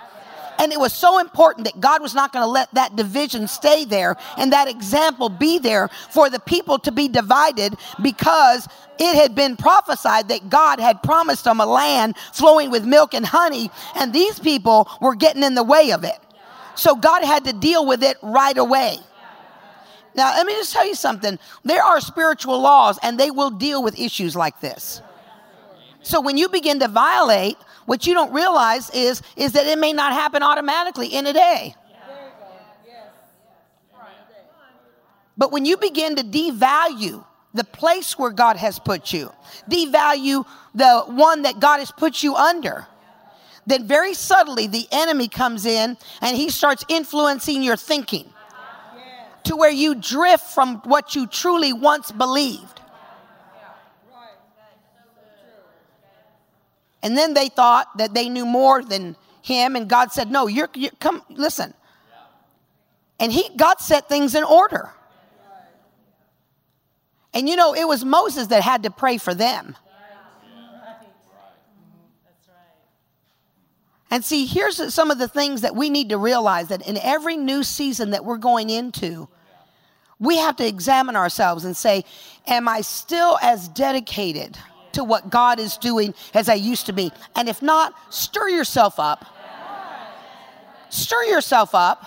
And 0.62 0.72
it 0.72 0.80
was 0.80 0.94
so 0.94 1.20
important 1.20 1.66
that 1.66 1.82
God 1.82 2.04
was 2.04 2.14
not 2.14 2.32
going 2.32 2.44
to 2.44 2.50
let 2.50 2.72
that 2.76 2.96
division 2.96 3.48
stay 3.48 3.84
there 3.84 4.16
and 4.38 4.54
that 4.54 4.68
example 4.68 5.28
be 5.28 5.58
there 5.58 5.90
for 6.12 6.30
the 6.30 6.40
people 6.40 6.78
to 6.80 6.92
be 6.92 7.08
divided 7.08 7.76
because 8.02 8.68
it 9.00 9.16
had 9.16 9.34
been 9.34 9.58
prophesied 9.58 10.28
that 10.28 10.50
God 10.50 10.80
had 10.80 11.02
promised 11.02 11.46
them 11.46 11.60
a 11.60 11.66
land 11.66 12.16
flowing 12.32 12.70
with 12.70 12.86
milk 12.86 13.16
and 13.16 13.26
honey, 13.26 13.72
and 13.96 14.14
these 14.14 14.38
people 14.40 14.88
were 15.02 15.16
getting 15.16 15.42
in 15.42 15.56
the 15.56 15.64
way 15.64 15.92
of 15.92 16.04
it. 16.04 16.20
So 16.76 16.96
God 16.96 17.24
had 17.24 17.46
to 17.46 17.54
deal 17.54 17.88
with 17.88 18.04
it 18.04 18.18
right 18.22 18.58
away. 18.58 18.98
Now, 20.14 20.36
let 20.36 20.46
me 20.46 20.54
just 20.54 20.74
tell 20.74 20.86
you 20.86 20.96
something. 20.96 21.40
There 21.64 21.84
are 21.84 22.02
spiritual 22.02 22.60
laws, 22.60 23.00
and 23.02 23.20
they 23.20 23.32
will 23.32 23.50
deal 23.50 23.82
with 23.82 23.98
issues 24.00 24.36
like 24.36 24.60
this. 24.60 25.02
So 26.04 26.20
when 26.20 26.38
you 26.38 26.50
begin 26.50 26.80
to 26.80 26.88
violate, 26.88 27.58
what 27.86 28.06
you 28.06 28.14
don't 28.14 28.34
realize 28.34 28.90
is, 28.92 29.22
is 29.36 29.54
that 29.54 29.68
it 29.68 29.78
may 29.78 29.94
not 29.94 30.14
happen 30.14 30.44
automatically 30.44 31.08
in 31.08 31.28
a 31.28 31.34
day. 31.34 31.76
But 35.38 35.52
when 35.52 35.66
you 35.66 35.78
begin 35.78 36.16
to 36.18 36.24
devalue 36.24 37.24
the 37.54 37.64
place 37.64 38.18
where 38.18 38.32
God 38.32 38.58
has 38.58 38.80
put 38.80 39.14
you, 39.14 39.32
devalue 39.70 40.46
the 40.76 41.02
one 41.08 41.44
that 41.44 41.60
God 41.60 41.80
has 41.80 41.92
put 41.92 42.22
you 42.22 42.36
under, 42.36 42.86
then 43.66 43.88
very 43.88 44.14
subtly 44.14 44.68
the 44.68 44.88
enemy 44.92 45.28
comes 45.28 45.66
in 45.66 45.98
and 46.22 46.38
he 46.38 46.50
starts 46.50 46.84
influencing 46.90 47.64
your 47.64 47.78
thinking 47.78 48.32
to 49.44 49.56
where 49.56 49.72
you 49.72 49.96
drift 49.96 50.44
from 50.44 50.78
what 50.80 51.16
you 51.16 51.28
truly 51.28 51.74
once 51.74 52.12
believed. 52.12 52.80
And 57.04 57.18
then 57.18 57.34
they 57.34 57.50
thought 57.50 57.98
that 57.98 58.14
they 58.14 58.30
knew 58.30 58.46
more 58.46 58.84
than 58.84 59.16
him, 59.42 59.76
and 59.76 59.90
God 59.90 60.12
said, 60.12 60.30
No, 60.30 60.48
you're, 60.48 60.70
you're 60.76 60.92
come, 61.00 61.24
listen. 61.30 61.74
And 63.20 63.32
he, 63.32 63.50
God 63.56 63.80
set 63.80 64.08
things 64.08 64.36
in 64.36 64.44
order. 64.44 64.92
And 67.34 67.48
you 67.48 67.56
know, 67.56 67.74
it 67.74 67.88
was 67.88 68.04
Moses 68.04 68.48
that 68.48 68.62
had 68.62 68.84
to 68.84 68.92
pray 68.92 69.18
for 69.18 69.34
them. 69.34 69.76
And 74.12 74.26
see, 74.26 74.46
here's 74.46 74.94
some 74.94 75.10
of 75.10 75.18
the 75.18 75.30
things 75.30 75.62
that 75.62 75.74
we 75.74 75.90
need 75.90 76.10
to 76.10 76.18
realize 76.18 76.68
that 76.68 76.86
in 76.86 76.98
every 76.98 77.38
new 77.38 77.64
season 77.64 78.10
that 78.10 78.26
we're 78.26 78.38
going 78.38 78.70
into, 78.70 79.30
we 80.20 80.38
have 80.38 80.58
to 80.58 80.68
examine 80.68 81.16
ourselves 81.16 81.64
and 81.64 81.76
say, 81.76 82.04
Am 82.46 82.68
I 82.68 82.82
still 82.82 83.40
as 83.42 83.70
dedicated 83.70 84.58
to 84.92 85.06
what 85.06 85.30
God 85.30 85.60
is 85.60 85.78
doing 85.78 86.14
as 86.34 86.50
I 86.50 86.56
used 86.56 86.88
to 86.88 86.94
be? 86.94 87.12
And 87.36 87.48
if 87.48 87.62
not, 87.62 87.94
stir 88.14 88.50
yourself 88.50 89.00
up. 89.00 89.26
Stir 90.90 91.24
yourself 91.24 91.74
up. 91.74 92.06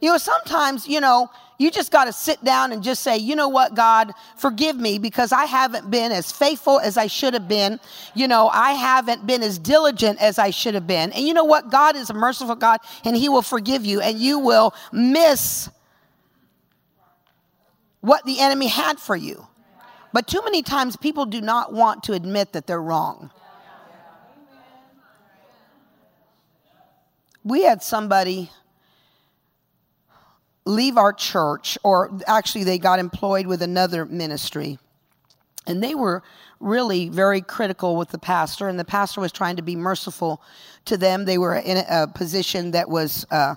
You 0.00 0.10
know, 0.10 0.18
sometimes, 0.18 0.88
you 0.88 1.00
know, 1.00 1.30
you 1.58 1.70
just 1.70 1.92
got 1.92 2.04
to 2.04 2.12
sit 2.12 2.42
down 2.42 2.72
and 2.72 2.82
just 2.82 3.02
say, 3.02 3.16
you 3.16 3.36
know 3.36 3.48
what, 3.48 3.74
God, 3.74 4.12
forgive 4.36 4.76
me 4.76 4.98
because 4.98 5.32
I 5.32 5.44
haven't 5.44 5.90
been 5.90 6.10
as 6.10 6.32
faithful 6.32 6.80
as 6.80 6.96
I 6.96 7.06
should 7.06 7.34
have 7.34 7.48
been. 7.48 7.78
You 8.14 8.26
know, 8.26 8.48
I 8.48 8.72
haven't 8.72 9.26
been 9.26 9.42
as 9.42 9.58
diligent 9.58 10.20
as 10.20 10.38
I 10.38 10.50
should 10.50 10.74
have 10.74 10.86
been. 10.86 11.12
And 11.12 11.26
you 11.26 11.34
know 11.34 11.44
what? 11.44 11.70
God 11.70 11.94
is 11.94 12.10
a 12.10 12.14
merciful 12.14 12.56
God 12.56 12.80
and 13.04 13.16
He 13.16 13.28
will 13.28 13.42
forgive 13.42 13.84
you 13.84 14.00
and 14.00 14.18
you 14.18 14.38
will 14.38 14.74
miss 14.92 15.70
what 18.00 18.24
the 18.24 18.40
enemy 18.40 18.66
had 18.66 18.98
for 18.98 19.14
you. 19.14 19.46
But 20.12 20.26
too 20.26 20.42
many 20.44 20.62
times 20.62 20.96
people 20.96 21.26
do 21.26 21.40
not 21.40 21.72
want 21.72 22.02
to 22.04 22.12
admit 22.12 22.52
that 22.52 22.66
they're 22.66 22.82
wrong. 22.82 23.30
We 27.44 27.62
had 27.62 27.82
somebody 27.82 28.50
leave 30.64 30.96
our 30.96 31.12
church, 31.12 31.76
or 31.82 32.10
actually, 32.26 32.64
they 32.64 32.78
got 32.78 32.98
employed 32.98 33.46
with 33.46 33.62
another 33.62 34.04
ministry. 34.04 34.78
And 35.66 35.82
they 35.82 35.94
were 35.94 36.22
really 36.60 37.08
very 37.08 37.40
critical 37.40 37.96
with 37.96 38.10
the 38.10 38.18
pastor, 38.18 38.68
and 38.68 38.78
the 38.78 38.84
pastor 38.84 39.20
was 39.20 39.32
trying 39.32 39.56
to 39.56 39.62
be 39.62 39.76
merciful 39.76 40.42
to 40.86 40.96
them. 40.96 41.24
They 41.24 41.38
were 41.38 41.56
in 41.56 41.84
a 41.88 42.06
position 42.06 42.70
that 42.72 42.88
was 42.88 43.26
uh, 43.30 43.56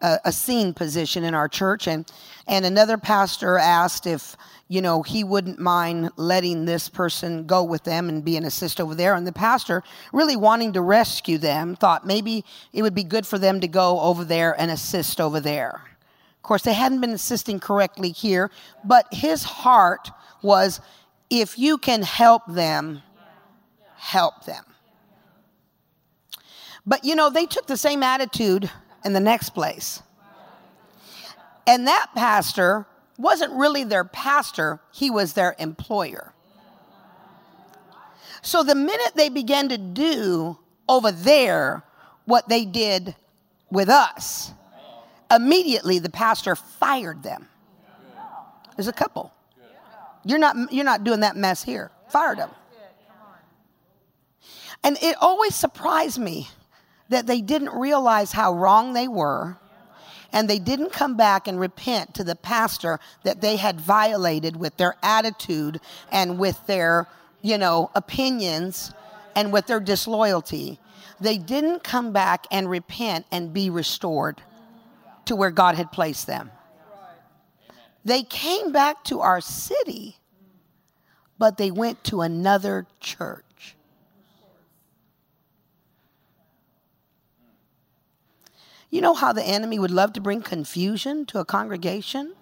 a, 0.00 0.18
a 0.24 0.32
seen 0.32 0.74
position 0.74 1.24
in 1.24 1.34
our 1.34 1.48
church, 1.48 1.86
and 1.86 2.10
and 2.46 2.64
another 2.64 2.98
pastor 2.98 3.58
asked 3.58 4.06
if 4.06 4.36
you 4.68 4.82
know 4.82 5.02
he 5.02 5.24
wouldn't 5.24 5.58
mind 5.58 6.10
letting 6.16 6.64
this 6.64 6.88
person 6.88 7.46
go 7.46 7.62
with 7.62 7.84
them 7.84 8.08
and 8.08 8.24
be 8.24 8.36
an 8.36 8.44
assist 8.44 8.80
over 8.80 8.94
there. 8.94 9.14
And 9.14 9.26
the 9.26 9.32
pastor, 9.32 9.82
really 10.12 10.36
wanting 10.36 10.72
to 10.74 10.82
rescue 10.82 11.38
them, 11.38 11.76
thought 11.76 12.06
maybe 12.06 12.44
it 12.72 12.82
would 12.82 12.94
be 12.94 13.04
good 13.04 13.26
for 13.26 13.38
them 13.38 13.60
to 13.60 13.68
go 13.68 14.00
over 14.00 14.24
there 14.24 14.58
and 14.58 14.70
assist 14.70 15.20
over 15.20 15.40
there 15.40 15.82
course, 16.46 16.62
they 16.62 16.72
hadn't 16.72 17.00
been 17.00 17.10
assisting 17.10 17.60
correctly 17.60 18.10
here, 18.10 18.50
but 18.84 19.06
his 19.12 19.42
heart 19.42 20.10
was 20.42 20.80
if 21.28 21.58
you 21.58 21.76
can 21.76 22.02
help 22.02 22.42
them, 22.46 23.02
help 23.96 24.44
them. 24.44 24.64
But 26.86 27.04
you 27.04 27.16
know, 27.16 27.30
they 27.30 27.46
took 27.46 27.66
the 27.66 27.76
same 27.76 28.02
attitude 28.02 28.70
in 29.04 29.12
the 29.12 29.20
next 29.20 29.50
place. 29.50 30.02
And 31.66 31.88
that 31.88 32.10
pastor 32.14 32.86
wasn't 33.18 33.52
really 33.54 33.82
their 33.82 34.04
pastor, 34.04 34.80
he 34.92 35.10
was 35.10 35.32
their 35.32 35.56
employer. 35.58 36.32
So 38.42 38.62
the 38.62 38.76
minute 38.76 39.12
they 39.16 39.28
began 39.28 39.68
to 39.70 39.78
do 39.78 40.58
over 40.88 41.10
there 41.10 41.82
what 42.26 42.48
they 42.48 42.64
did 42.64 43.16
with 43.70 43.88
us, 43.88 44.52
Immediately, 45.30 45.98
the 45.98 46.10
pastor 46.10 46.54
fired 46.54 47.22
them. 47.22 47.48
There's 48.76 48.88
a 48.88 48.92
couple. 48.92 49.32
You're 50.24 50.38
not, 50.38 50.72
you're 50.72 50.84
not 50.84 51.04
doing 51.04 51.20
that 51.20 51.36
mess 51.36 51.62
here. 51.62 51.90
Fired 52.08 52.38
them. 52.38 52.50
And 54.84 54.98
it 55.02 55.16
always 55.20 55.54
surprised 55.54 56.18
me 56.18 56.48
that 57.08 57.26
they 57.26 57.40
didn't 57.40 57.74
realize 57.74 58.32
how 58.32 58.52
wrong 58.52 58.92
they 58.92 59.08
were 59.08 59.56
and 60.32 60.50
they 60.50 60.58
didn't 60.58 60.92
come 60.92 61.16
back 61.16 61.48
and 61.48 61.58
repent 61.58 62.14
to 62.14 62.24
the 62.24 62.34
pastor 62.34 63.00
that 63.22 63.40
they 63.40 63.56
had 63.56 63.80
violated 63.80 64.56
with 64.56 64.76
their 64.76 64.96
attitude 65.02 65.80
and 66.12 66.38
with 66.38 66.66
their, 66.66 67.06
you 67.42 67.56
know, 67.56 67.90
opinions 67.94 68.92
and 69.34 69.52
with 69.52 69.66
their 69.66 69.80
disloyalty. 69.80 70.78
They 71.20 71.38
didn't 71.38 71.82
come 71.82 72.12
back 72.12 72.46
and 72.50 72.68
repent 72.68 73.26
and 73.32 73.52
be 73.52 73.70
restored 73.70 74.42
to 75.26 75.36
where 75.36 75.50
God 75.50 75.74
had 75.74 75.92
placed 75.92 76.26
them. 76.26 76.50
They 78.04 78.22
came 78.22 78.72
back 78.72 79.02
to 79.04 79.20
our 79.20 79.40
city, 79.40 80.16
but 81.38 81.56
they 81.56 81.70
went 81.70 82.04
to 82.04 82.20
another 82.20 82.86
church. 83.00 83.76
You 88.90 89.00
know 89.00 89.14
how 89.14 89.32
the 89.32 89.42
enemy 89.42 89.78
would 89.78 89.90
love 89.90 90.12
to 90.14 90.20
bring 90.20 90.40
confusion 90.40 91.26
to 91.26 91.40
a 91.40 91.44
congregation? 91.44 92.34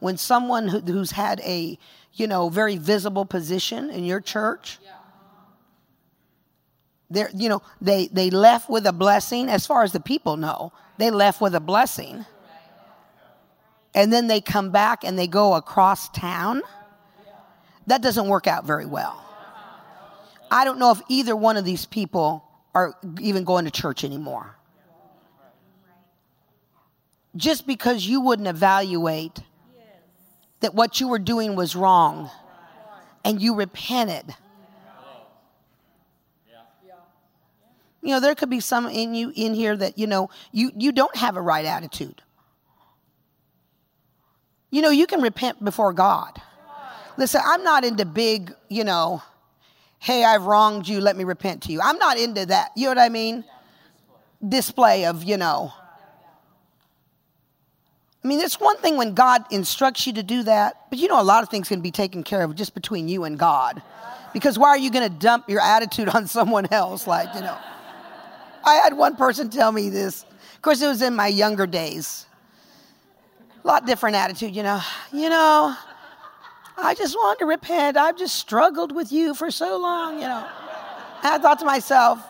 When 0.00 0.16
someone 0.16 0.68
who, 0.68 0.80
who's 0.80 1.12
had 1.12 1.40
a, 1.40 1.78
you 2.12 2.26
know, 2.26 2.48
very 2.48 2.76
visible 2.76 3.24
position 3.24 3.88
in 3.88 4.04
your 4.04 4.20
church, 4.20 4.78
they're, 7.08 7.30
you 7.32 7.48
know, 7.48 7.62
they, 7.80 8.08
they 8.08 8.30
left 8.30 8.68
with 8.68 8.86
a 8.86 8.92
blessing 8.92 9.48
as 9.48 9.66
far 9.66 9.84
as 9.84 9.92
the 9.92 10.00
people 10.00 10.36
know 10.36 10.72
they 10.98 11.10
left 11.10 11.40
with 11.40 11.54
a 11.54 11.60
blessing. 11.60 12.24
And 13.94 14.12
then 14.12 14.26
they 14.26 14.40
come 14.40 14.70
back 14.70 15.04
and 15.04 15.18
they 15.18 15.26
go 15.26 15.54
across 15.54 16.08
town. 16.10 16.62
That 17.86 18.02
doesn't 18.02 18.28
work 18.28 18.46
out 18.46 18.66
very 18.66 18.86
well. 18.86 19.22
I 20.50 20.64
don't 20.64 20.78
know 20.78 20.90
if 20.90 21.00
either 21.08 21.34
one 21.34 21.56
of 21.56 21.64
these 21.64 21.86
people 21.86 22.44
are 22.74 22.94
even 23.20 23.44
going 23.44 23.64
to 23.64 23.70
church 23.70 24.04
anymore. 24.04 24.54
Just 27.34 27.66
because 27.66 28.06
you 28.06 28.20
wouldn't 28.20 28.48
evaluate 28.48 29.40
that 30.60 30.74
what 30.74 31.00
you 31.00 31.08
were 31.08 31.18
doing 31.18 31.54
was 31.54 31.76
wrong 31.76 32.30
and 33.24 33.40
you 33.40 33.54
repented 33.54 34.34
You 38.06 38.12
know, 38.12 38.20
there 38.20 38.36
could 38.36 38.50
be 38.50 38.60
some 38.60 38.86
in 38.86 39.16
you 39.16 39.32
in 39.34 39.52
here 39.52 39.76
that, 39.76 39.98
you 39.98 40.06
know, 40.06 40.30
you, 40.52 40.70
you 40.76 40.92
don't 40.92 41.16
have 41.16 41.36
a 41.36 41.40
right 41.40 41.64
attitude. 41.64 42.22
You 44.70 44.80
know, 44.80 44.90
you 44.90 45.08
can 45.08 45.20
repent 45.22 45.64
before 45.64 45.92
God. 45.92 46.40
Listen, 47.16 47.40
I'm 47.44 47.64
not 47.64 47.84
into 47.84 48.04
big, 48.04 48.54
you 48.68 48.84
know, 48.84 49.24
hey, 49.98 50.22
I've 50.22 50.44
wronged 50.44 50.86
you, 50.86 51.00
let 51.00 51.16
me 51.16 51.24
repent 51.24 51.64
to 51.64 51.72
you. 51.72 51.80
I'm 51.82 51.98
not 51.98 52.16
into 52.16 52.46
that. 52.46 52.70
You 52.76 52.84
know 52.84 52.90
what 52.90 52.98
I 52.98 53.08
mean? 53.08 53.44
Display 54.48 55.06
of, 55.06 55.24
you 55.24 55.36
know. 55.36 55.72
I 58.22 58.28
mean, 58.28 58.38
it's 58.38 58.60
one 58.60 58.76
thing 58.76 58.96
when 58.96 59.14
God 59.14 59.42
instructs 59.50 60.06
you 60.06 60.12
to 60.12 60.22
do 60.22 60.44
that, 60.44 60.76
but 60.90 61.00
you 61.00 61.08
know, 61.08 61.20
a 61.20 61.24
lot 61.24 61.42
of 61.42 61.48
things 61.48 61.66
can 61.66 61.80
be 61.80 61.90
taken 61.90 62.22
care 62.22 62.44
of 62.44 62.54
just 62.54 62.72
between 62.72 63.08
you 63.08 63.24
and 63.24 63.36
God. 63.36 63.82
Because 64.32 64.56
why 64.56 64.68
are 64.68 64.78
you 64.78 64.92
going 64.92 65.10
to 65.10 65.18
dump 65.18 65.50
your 65.50 65.60
attitude 65.60 66.08
on 66.14 66.28
someone 66.28 66.68
else? 66.70 67.08
Like, 67.08 67.34
you 67.34 67.40
know. 67.40 67.58
I 68.66 68.74
had 68.82 68.94
one 68.94 69.14
person 69.14 69.48
tell 69.48 69.70
me 69.70 69.90
this. 69.90 70.24
Of 70.56 70.62
course, 70.62 70.82
it 70.82 70.88
was 70.88 71.00
in 71.00 71.14
my 71.14 71.28
younger 71.28 71.66
days. 71.66 72.26
A 73.62 73.66
lot 73.66 73.86
different 73.86 74.16
attitude, 74.16 74.56
you 74.56 74.64
know. 74.64 74.80
You 75.12 75.28
know, 75.30 75.76
I 76.76 76.94
just 76.94 77.14
wanted 77.14 77.38
to 77.38 77.46
repent. 77.46 77.96
I've 77.96 78.18
just 78.18 78.34
struggled 78.34 78.90
with 78.90 79.12
you 79.12 79.34
for 79.34 79.52
so 79.52 79.78
long, 79.78 80.16
you 80.16 80.26
know. 80.26 80.44
And 81.22 81.34
I 81.34 81.38
thought 81.38 81.60
to 81.60 81.64
myself, 81.64 82.20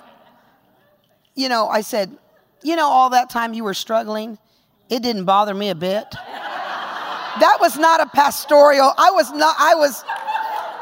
you 1.35 1.49
know, 1.49 1.69
I 1.69 1.81
said, 1.81 2.15
you 2.63 2.77
know, 2.77 2.87
all 2.87 3.11
that 3.11 3.31
time 3.31 3.55
you 3.55 3.65
were 3.65 3.75
struggling, 3.75 4.39
it 4.91 5.03
didn't 5.03 5.25
bother 5.25 5.55
me 5.55 5.71
a 5.71 5.75
bit. 5.75 6.07
That 6.11 7.59
was 7.61 7.79
not 7.79 8.01
a 8.01 8.07
pastoral. 8.07 8.93
I 8.99 9.11
was 9.11 9.33
not, 9.33 9.57
I 9.59 9.75
was, 9.75 10.05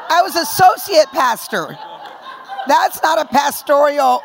I 0.09 0.21
was 0.21 0.35
associate 0.35 1.07
pastor. 1.07 1.77
That's 2.67 3.01
not 3.01 3.19
a 3.19 3.25
pastoral 3.25 4.21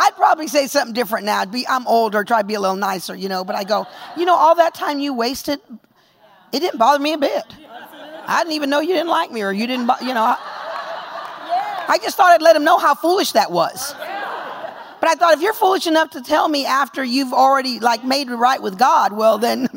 I'd 0.00 0.16
probably 0.16 0.46
say 0.48 0.66
something 0.66 0.94
different 0.94 1.26
now. 1.26 1.40
I'd 1.40 1.52
be, 1.52 1.68
I'm 1.68 1.86
older, 1.86 2.24
try 2.24 2.40
to 2.40 2.46
be 2.46 2.54
a 2.54 2.60
little 2.60 2.76
nicer, 2.76 3.14
you 3.14 3.28
know. 3.28 3.44
But 3.44 3.54
I 3.54 3.64
go, 3.64 3.86
you 4.16 4.24
know, 4.24 4.34
all 4.34 4.54
that 4.54 4.74
time 4.74 4.98
you 4.98 5.12
wasted, 5.12 5.60
it 6.52 6.60
didn't 6.60 6.78
bother 6.78 7.02
me 7.02 7.12
a 7.12 7.18
bit. 7.18 7.44
I 8.26 8.40
didn't 8.40 8.54
even 8.54 8.70
know 8.70 8.80
you 8.80 8.94
didn't 8.94 9.10
like 9.10 9.30
me 9.30 9.42
or 9.42 9.52
you 9.52 9.66
didn't, 9.66 9.90
you 10.00 10.14
know. 10.14 10.36
I 10.38 11.98
just 12.02 12.16
thought 12.16 12.30
I'd 12.32 12.40
let 12.40 12.56
him 12.56 12.64
know 12.64 12.78
how 12.78 12.94
foolish 12.94 13.32
that 13.32 13.52
was. 13.52 13.94
But 15.00 15.08
I 15.08 15.16
thought 15.16 15.34
if 15.34 15.42
you're 15.42 15.52
foolish 15.52 15.86
enough 15.86 16.10
to 16.10 16.22
tell 16.22 16.48
me 16.48 16.64
after 16.64 17.04
you've 17.04 17.34
already 17.34 17.78
like 17.78 18.02
made 18.02 18.28
it 18.28 18.34
right 18.34 18.62
with 18.62 18.78
God, 18.78 19.12
well 19.12 19.36
then 19.36 19.68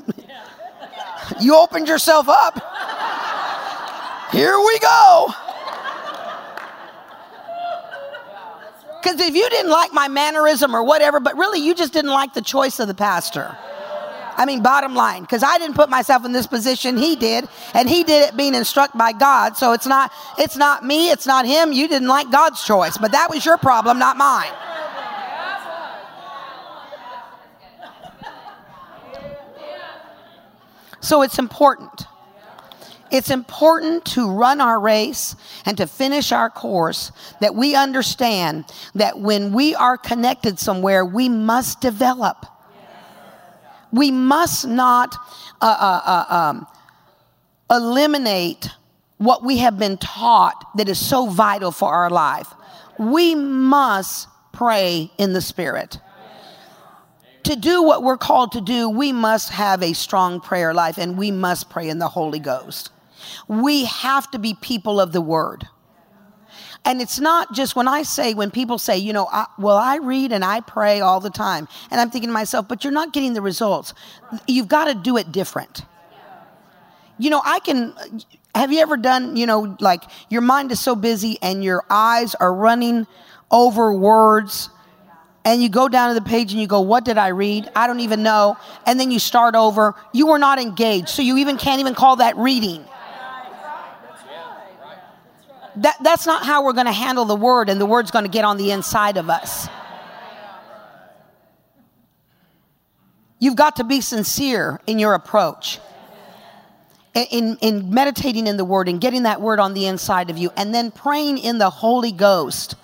you 1.42 1.58
opened 1.58 1.90
yourself 1.90 2.30
up. 2.30 2.62
Here 4.32 4.58
we 4.58 4.80
go. 4.80 5.34
Because 9.04 9.20
if 9.20 9.36
you 9.36 9.50
didn't 9.50 9.72
like 9.72 9.92
my 9.92 10.08
mannerism 10.08 10.74
or 10.74 10.82
whatever, 10.82 11.20
but 11.20 11.36
really 11.36 11.60
you 11.60 11.76
just 11.76 11.92
didn't 11.92 12.12
like 12.12 12.34
the 12.34 12.42
choice 12.42 12.80
of 12.80 12.88
the 12.88 12.94
pastor. 12.94 13.58
I 14.36 14.46
mean, 14.46 14.64
bottom 14.64 14.96
line, 14.96 15.24
because 15.24 15.44
I 15.44 15.58
didn't 15.58 15.76
put 15.76 15.90
myself 15.90 16.24
in 16.26 16.32
this 16.32 16.48
position, 16.48 16.96
he 16.96 17.18
did, 17.18 17.48
and 17.74 17.90
he 17.90 18.04
did 18.04 18.30
it 18.30 18.38
being 18.38 18.56
instructed 18.56 18.98
by 18.98 19.12
God. 19.12 19.58
So 19.58 19.74
it's 19.74 19.86
not, 19.86 20.12
it's 20.40 20.56
not 20.56 20.86
me, 20.86 21.12
it's 21.12 21.28
not 21.28 21.46
him. 21.46 21.74
You 21.74 21.88
didn't 21.88 22.08
like 22.08 22.32
God's 22.32 22.66
choice, 22.66 22.98
but 22.98 23.12
that 23.12 23.30
was 23.30 23.46
your 23.46 23.58
problem, 23.58 24.00
not 24.00 24.16
mine. 24.16 24.52
So 31.02 31.22
it's 31.22 31.38
important 31.38 32.08
it's 33.14 33.30
important 33.30 34.04
to 34.06 34.28
run 34.28 34.60
our 34.60 34.80
race 34.80 35.36
and 35.68 35.78
to 35.78 35.86
finish 35.86 36.32
our 36.32 36.50
course 36.50 37.12
that 37.42 37.54
we 37.54 37.76
understand 37.76 38.66
that 38.96 39.20
when 39.20 39.54
we 39.54 39.76
are 39.76 40.00
connected 40.00 40.58
somewhere, 40.58 41.06
we 41.06 41.30
must 41.30 41.80
develop. 41.80 42.48
we 43.92 44.10
must 44.10 44.66
not 44.68 45.16
uh, 45.62 45.78
uh, 45.80 46.02
uh, 46.04 46.36
um, 46.36 46.68
eliminate 47.70 48.70
what 49.18 49.44
we 49.44 49.60
have 49.60 49.78
been 49.78 49.98
taught 49.98 50.76
that 50.76 50.90
is 50.90 50.98
so 50.98 51.28
vital 51.28 51.72
for 51.72 51.94
our 51.94 52.10
life. 52.10 52.48
We 52.98 53.36
must 53.36 54.28
pray 54.54 55.12
in 55.20 55.34
the 55.34 55.42
Spirit. 55.42 56.00
To 57.44 57.56
do 57.56 57.84
what 57.84 58.02
we're 58.02 58.18
called 58.18 58.54
to 58.54 58.62
do, 58.62 58.90
we 58.90 59.12
must 59.12 59.50
have 59.50 59.84
a 59.84 59.94
strong 59.94 60.40
prayer 60.40 60.74
life 60.74 60.98
and 60.98 61.16
we 61.16 61.30
must 61.30 61.70
pray 61.70 61.90
in 61.90 62.00
the 62.00 62.08
Holy 62.08 62.40
Ghost. 62.40 62.90
We 63.48 63.86
have 63.86 64.30
to 64.32 64.40
be 64.40 64.54
people 64.56 65.00
of 65.00 65.12
the 65.12 65.22
Word. 65.22 65.68
And 66.86 67.02
it's 67.02 67.20
not 67.20 67.54
just 67.54 67.76
when 67.76 67.88
I 67.88 68.04
say, 68.04 68.34
when 68.34 68.52
people 68.52 68.78
say, 68.78 68.98
you 68.98 69.14
know, 69.14 69.28
I, 69.32 69.46
well, 69.58 69.78
I 69.78 69.98
read 69.98 70.34
and 70.34 70.44
I 70.44 70.60
pray 70.60 71.00
all 71.00 71.22
the 71.22 71.30
time. 71.30 71.68
And 71.90 72.02
I'm 72.02 72.10
thinking 72.10 72.28
to 72.30 72.34
myself, 72.34 72.68
but 72.68 72.84
you're 72.84 72.92
not 72.92 73.14
getting 73.14 73.34
the 73.34 73.42
results. 73.42 73.94
You've 74.48 74.68
got 74.68 74.86
to 74.86 74.94
do 74.94 75.16
it 75.18 75.32
different. 75.32 75.84
You 77.18 77.30
know, 77.30 77.42
I 77.44 77.60
can, 77.60 77.94
have 78.54 78.74
you 78.74 78.80
ever 78.80 78.98
done, 78.98 79.38
you 79.38 79.46
know, 79.46 79.78
like 79.80 80.04
your 80.30 80.42
mind 80.42 80.72
is 80.72 80.80
so 80.82 80.96
busy 80.96 81.38
and 81.42 81.64
your 81.64 81.86
eyes 81.90 82.36
are 82.36 82.54
running 82.54 83.08
over 83.50 83.94
words 83.94 84.70
and 85.46 85.62
you 85.62 85.70
go 85.70 85.88
down 85.88 86.10
to 86.10 86.16
the 86.20 86.28
page 86.28 86.52
and 86.52 86.62
you 86.62 86.68
go, 86.68 86.82
What 86.82 87.04
did 87.04 87.18
I 87.18 87.30
read? 87.30 87.70
I 87.76 87.88
don't 87.88 88.00
even 88.00 88.24
know. 88.24 88.58
And 88.86 89.00
then 89.00 89.12
you 89.12 89.20
start 89.20 89.56
over. 89.56 89.96
You 90.14 90.28
were 90.28 90.40
not 90.40 90.60
engaged, 90.60 91.10
so 91.10 91.22
you 91.22 91.38
even 91.38 91.58
can't 91.58 91.80
even 91.80 91.96
call 91.96 92.18
that 92.18 92.38
reading. 92.38 92.86
That, 95.78 95.98
that's 96.04 96.28
not 96.28 96.46
how 96.46 96.64
we're 96.64 96.74
going 96.74 96.86
to 96.86 96.92
handle 96.92 97.26
the 97.26 97.36
word, 97.36 97.70
and 97.70 97.82
the 97.82 97.86
word's 97.86 98.12
going 98.12 98.26
to 98.26 98.32
get 98.32 98.46
on 98.46 98.58
the 98.58 98.72
inside 98.72 99.18
of 99.18 99.30
us. 99.30 99.68
You've 103.40 103.56
got 103.56 103.78
to 103.78 103.84
be 103.84 104.00
sincere 104.00 104.80
in 104.86 105.00
your 105.00 105.16
approach, 105.16 105.80
in, 107.14 107.58
in 107.62 107.94
meditating 107.94 108.48
in 108.48 108.56
the 108.58 108.66
word 108.66 108.88
and 108.88 109.02
getting 109.02 109.24
that 109.24 109.42
word 109.42 109.60
on 109.60 109.74
the 109.74 109.88
inside 109.88 110.30
of 110.30 110.38
you, 110.38 110.52
and 110.56 110.74
then 110.74 110.92
praying 110.92 111.40
in 111.40 111.58
the 111.58 111.70
Holy 111.70 112.12
Ghost. 112.12 112.76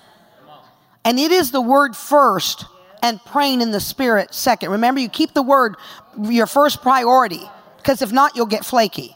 And 1.06 1.20
it 1.20 1.32
is 1.32 1.52
the 1.52 1.62
word 1.62 1.96
first 1.96 2.66
and 3.02 3.24
praying 3.24 3.62
in 3.62 3.72
the 3.72 3.80
spirit 3.80 4.34
second. 4.34 4.72
Remember, 4.72 5.00
you 5.00 5.10
keep 5.10 5.34
the 5.34 5.44
word 5.44 5.76
your 6.22 6.48
first 6.48 6.82
priority, 6.82 7.42
because 7.78 8.02
if 8.02 8.12
not, 8.12 8.36
you'll 8.36 8.46
get 8.46 8.66
flaky. 8.66 9.16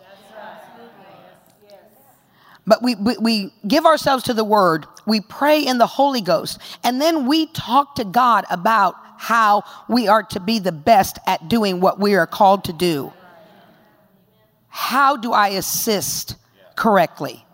But 2.66 2.82
we, 2.82 2.96
we, 2.96 3.18
we, 3.18 3.54
give 3.68 3.86
ourselves 3.86 4.24
to 4.26 4.34
the 4.34 4.44
Word, 4.44 4.86
we 5.06 5.20
pray 5.20 5.62
in 5.62 5.80
the 5.80 5.88
Holy 5.88 6.22
Ghost, 6.22 6.60
and 6.84 7.02
then 7.02 7.28
we 7.28 7.48
talk 7.48 7.96
to 7.96 8.06
God 8.06 8.46
about 8.50 8.96
how 9.18 9.64
we 9.90 10.08
are 10.08 10.24
to 10.24 10.40
be 10.40 10.60
the 10.60 10.72
best 10.72 11.20
at 11.28 11.50
doing 11.50 11.82
what 11.82 12.00
we 12.00 12.16
are 12.16 12.28
called 12.28 12.64
to 12.66 12.74
do. 12.74 13.12
How 14.70 15.18
do 15.18 15.34
I 15.34 15.50
assist 15.50 16.36
correctly? 16.76 17.46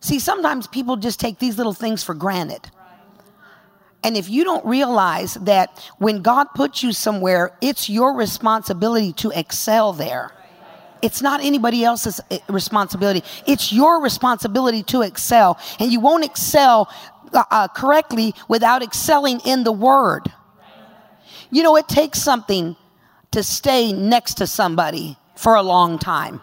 See, 0.00 0.18
sometimes 0.18 0.66
people 0.66 0.96
just 0.96 1.20
take 1.20 1.38
these 1.38 1.58
little 1.58 1.72
things 1.72 2.02
for 2.02 2.14
granted. 2.14 2.70
And 4.04 4.16
if 4.16 4.30
you 4.30 4.44
don't 4.44 4.64
realize 4.64 5.34
that 5.34 5.90
when 5.98 6.22
God 6.22 6.46
puts 6.54 6.82
you 6.82 6.92
somewhere, 6.92 7.56
it's 7.60 7.90
your 7.90 8.14
responsibility 8.14 9.12
to 9.14 9.30
excel 9.30 9.92
there. 9.92 10.32
It's 11.02 11.22
not 11.22 11.42
anybody 11.42 11.84
else's 11.84 12.20
eh, 12.30 12.38
responsibility. 12.48 13.22
It's 13.46 13.72
your 13.72 14.02
responsibility 14.02 14.82
to 14.84 15.02
excel. 15.02 15.58
And 15.78 15.92
you 15.92 16.00
won't 16.00 16.24
excel 16.24 16.88
uh, 17.32 17.44
uh, 17.50 17.68
correctly 17.68 18.34
without 18.48 18.82
excelling 18.82 19.40
in 19.40 19.64
the 19.64 19.72
word. 19.72 20.32
You 21.50 21.62
know, 21.62 21.76
it 21.76 21.88
takes 21.88 22.20
something 22.20 22.76
to 23.30 23.42
stay 23.42 23.92
next 23.92 24.34
to 24.34 24.46
somebody 24.46 25.16
for 25.36 25.54
a 25.54 25.62
long 25.62 25.98
time. 25.98 26.40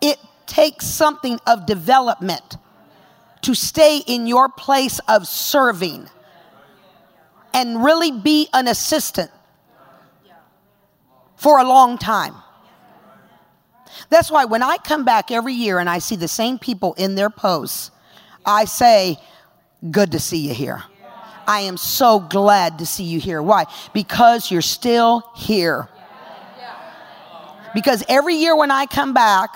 It 0.00 0.18
takes 0.46 0.86
something 0.86 1.40
of 1.46 1.66
development 1.66 2.56
to 3.42 3.54
stay 3.54 3.98
in 4.06 4.26
your 4.26 4.48
place 4.48 5.00
of 5.08 5.26
serving 5.26 6.08
and 7.52 7.84
really 7.84 8.10
be 8.10 8.48
an 8.52 8.68
assistant 8.68 9.30
for 11.36 11.58
a 11.58 11.64
long 11.64 11.98
time. 11.98 12.34
That's 14.14 14.30
why 14.30 14.44
when 14.44 14.62
I 14.62 14.76
come 14.76 15.04
back 15.04 15.32
every 15.32 15.54
year 15.54 15.80
and 15.80 15.90
I 15.90 15.98
see 15.98 16.14
the 16.14 16.28
same 16.28 16.56
people 16.56 16.94
in 16.94 17.16
their 17.16 17.30
posts, 17.30 17.90
I 18.46 18.64
say, 18.64 19.18
Good 19.90 20.12
to 20.12 20.20
see 20.20 20.38
you 20.38 20.54
here. 20.54 20.84
I 21.48 21.62
am 21.62 21.76
so 21.76 22.20
glad 22.20 22.78
to 22.78 22.86
see 22.86 23.02
you 23.02 23.18
here. 23.18 23.42
Why? 23.42 23.64
Because 23.92 24.52
you're 24.52 24.62
still 24.62 25.28
here. 25.34 25.88
Because 27.74 28.04
every 28.08 28.36
year 28.36 28.54
when 28.54 28.70
I 28.70 28.86
come 28.86 29.14
back, 29.14 29.50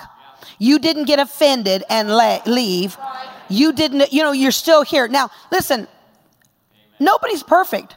you 0.57 0.77
didn't 0.77 1.05
get 1.05 1.19
offended 1.19 1.85
and 1.89 2.09
le- 2.09 2.41
leave. 2.45 2.97
You 3.47 3.71
didn't, 3.71 4.11
you 4.11 4.23
know, 4.23 4.33
you're 4.33 4.51
still 4.51 4.83
here. 4.83 5.07
Now, 5.07 5.29
listen, 5.53 5.87
nobody's 6.99 7.43
perfect. 7.43 7.95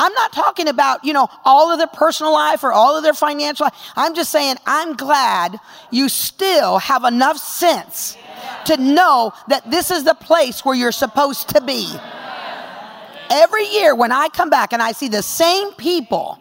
I'm 0.00 0.14
not 0.14 0.32
talking 0.32 0.66
about, 0.66 1.04
you 1.04 1.12
know, 1.12 1.28
all 1.44 1.70
of 1.70 1.78
their 1.78 1.86
personal 1.86 2.32
life 2.32 2.64
or 2.64 2.72
all 2.72 2.96
of 2.96 3.02
their 3.02 3.12
financial 3.12 3.64
life. 3.64 3.74
I'm 3.96 4.14
just 4.14 4.32
saying, 4.32 4.56
I'm 4.64 4.96
glad 4.96 5.60
you 5.90 6.08
still 6.08 6.78
have 6.78 7.04
enough 7.04 7.36
sense 7.36 8.16
to 8.64 8.78
know 8.78 9.34
that 9.48 9.70
this 9.70 9.90
is 9.90 10.04
the 10.04 10.14
place 10.14 10.64
where 10.64 10.74
you're 10.74 10.90
supposed 10.90 11.50
to 11.50 11.60
be. 11.60 11.94
Every 13.28 13.66
year 13.66 13.94
when 13.94 14.10
I 14.10 14.28
come 14.28 14.48
back 14.48 14.72
and 14.72 14.80
I 14.80 14.92
see 14.92 15.08
the 15.08 15.22
same 15.22 15.72
people, 15.72 16.38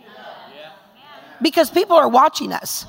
because 1.41 1.69
people 1.69 1.97
are 1.97 2.09
watching 2.09 2.53
us. 2.53 2.85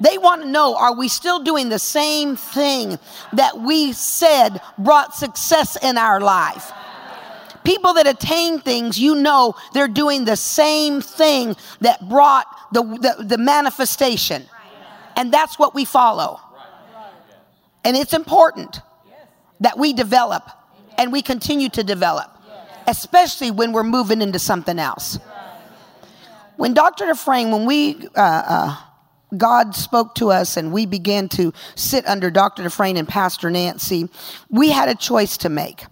They 0.00 0.16
want 0.16 0.42
to 0.42 0.48
know 0.48 0.76
are 0.76 0.94
we 0.94 1.08
still 1.08 1.40
doing 1.40 1.68
the 1.68 1.78
same 1.78 2.36
thing 2.36 2.98
that 3.34 3.58
we 3.58 3.92
said 3.92 4.60
brought 4.78 5.14
success 5.14 5.76
in 5.82 5.98
our 5.98 6.20
life? 6.20 6.72
People 7.64 7.94
that 7.94 8.06
attain 8.06 8.60
things, 8.60 8.98
you 8.98 9.14
know, 9.14 9.54
they're 9.74 9.88
doing 9.88 10.24
the 10.24 10.36
same 10.36 11.00
thing 11.00 11.56
that 11.80 12.08
brought 12.08 12.46
the, 12.72 12.82
the, 12.82 13.24
the 13.24 13.38
manifestation. 13.38 14.44
And 15.16 15.32
that's 15.32 15.58
what 15.58 15.74
we 15.74 15.84
follow. 15.84 16.40
And 17.84 17.96
it's 17.96 18.14
important 18.14 18.80
that 19.60 19.78
we 19.78 19.92
develop 19.92 20.48
and 20.98 21.12
we 21.12 21.22
continue 21.22 21.68
to 21.70 21.82
develop, 21.82 22.30
especially 22.86 23.50
when 23.50 23.72
we're 23.72 23.84
moving 23.84 24.22
into 24.22 24.38
something 24.38 24.78
else. 24.78 25.18
When 26.56 26.74
Dr. 26.74 27.06
Dufresne, 27.06 27.50
when 27.50 27.64
we, 27.64 28.06
uh, 28.14 28.20
uh, 28.20 28.76
God 29.36 29.74
spoke 29.74 30.14
to 30.16 30.30
us 30.30 30.58
and 30.58 30.72
we 30.72 30.84
began 30.84 31.28
to 31.30 31.54
sit 31.74 32.06
under 32.06 32.30
Dr. 32.30 32.62
Dufresne 32.62 32.98
and 32.98 33.08
Pastor 33.08 33.50
Nancy, 33.50 34.08
we 34.50 34.70
had 34.70 34.88
a 34.88 34.94
choice 34.94 35.38
to 35.38 35.48
make. 35.48 35.84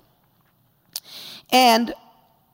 And 1.51 1.93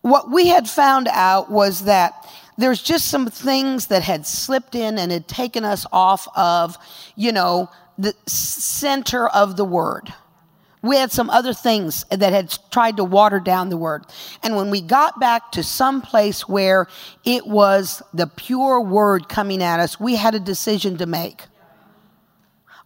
what 0.02 0.30
we 0.30 0.48
had 0.48 0.68
found 0.68 1.08
out 1.08 1.50
was 1.50 1.84
that 1.84 2.12
there's 2.56 2.82
just 2.82 3.08
some 3.08 3.26
things 3.26 3.88
that 3.88 4.02
had 4.02 4.26
slipped 4.26 4.74
in 4.74 4.98
and 4.98 5.10
had 5.10 5.26
taken 5.26 5.64
us 5.64 5.86
off 5.92 6.28
of, 6.36 6.76
you 7.16 7.32
know, 7.32 7.70
the 7.98 8.14
center 8.26 9.28
of 9.28 9.56
the 9.56 9.64
word. 9.64 10.12
We 10.82 10.96
had 10.96 11.10
some 11.10 11.30
other 11.30 11.54
things 11.54 12.04
that 12.10 12.32
had 12.34 12.56
tried 12.70 12.98
to 12.98 13.04
water 13.04 13.40
down 13.40 13.70
the 13.70 13.76
word. 13.76 14.04
And 14.42 14.54
when 14.54 14.70
we 14.70 14.82
got 14.82 15.18
back 15.18 15.52
to 15.52 15.62
some 15.62 16.02
place 16.02 16.46
where 16.46 16.88
it 17.24 17.46
was 17.46 18.02
the 18.12 18.26
pure 18.26 18.80
word 18.82 19.28
coming 19.28 19.62
at 19.62 19.80
us, 19.80 19.98
we 19.98 20.16
had 20.16 20.34
a 20.34 20.40
decision 20.40 20.98
to 20.98 21.06
make. 21.06 21.42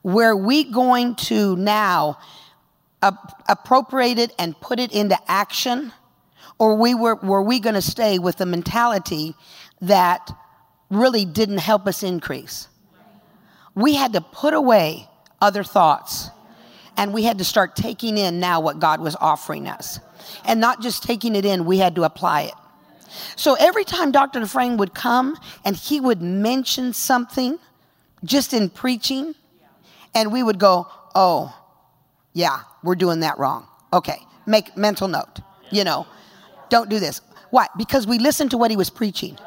Were 0.05 0.37
we 0.37 0.71
going 0.71 1.17
to 1.17 1.57
now 1.57 2.19
appropriate 3.03 4.19
it 4.19 4.33
and 4.39 4.59
put 4.61 4.79
it 4.79 4.93
into 4.93 5.19
action? 5.29 5.93
Or 6.59 6.75
we 6.75 6.95
were, 6.95 7.15
were 7.17 7.43
we 7.43 7.61
going 7.61 7.75
to 7.75 7.83
stay 7.83 8.19
with 8.19 8.37
the 8.37 8.47
mentality 8.47 9.35
that 9.81 10.31
really 10.91 11.25
didn't 11.25 11.59
help 11.59 11.87
us 11.87 12.03
increase? 12.03 12.69
We 13.75 13.95
had 13.95 14.13
to 14.15 14.21
put 14.21 14.55
away 14.55 15.09
other 15.41 15.63
thoughts 15.63 16.31
and 16.97 17.15
we 17.15 17.23
had 17.23 17.39
to 17.39 17.45
start 17.45 17.77
taking 17.77 18.19
in 18.19 18.41
now 18.41 18.61
what 18.61 18.81
God 18.81 19.01
was 19.01 19.17
offering 19.21 19.69
us. 19.69 20.01
And 20.45 20.61
not 20.61 20.83
just 20.83 21.05
taking 21.05 21.37
it 21.37 21.45
in, 21.45 21.65
we 21.65 21.79
had 21.79 21.95
to 21.95 22.03
apply 22.03 22.43
it. 22.43 22.55
So 23.37 23.55
every 23.55 23.85
time 23.85 24.11
Dr. 24.11 24.41
Dufresne 24.41 24.77
would 24.79 24.95
come 24.95 25.39
and 25.65 25.77
he 25.77 26.01
would 26.01 26.21
mention 26.21 26.93
something 26.93 27.59
just 28.25 28.53
in 28.53 28.69
preaching, 28.69 29.37
and 30.15 30.33
we 30.33 30.43
would 30.43 30.59
go, 30.59 30.89
oh, 31.15 31.55
yeah, 32.33 32.61
we're 32.83 32.97
doing 32.97 33.21
that 33.21 33.39
wrong. 33.39 33.67
Okay, 33.93 34.19
make 34.47 34.77
mental 34.77 35.07
note, 35.07 35.41
you 35.71 35.85
know. 35.85 36.07
Don't 36.71 36.89
do 36.89 36.99
this. 36.99 37.21
Why? 37.51 37.67
Because 37.77 38.07
we 38.07 38.19
listened 38.19 38.51
to 38.51 38.59
what 38.59 38.71
he 38.71 38.77
was 38.77 38.91
preaching. 38.91 39.39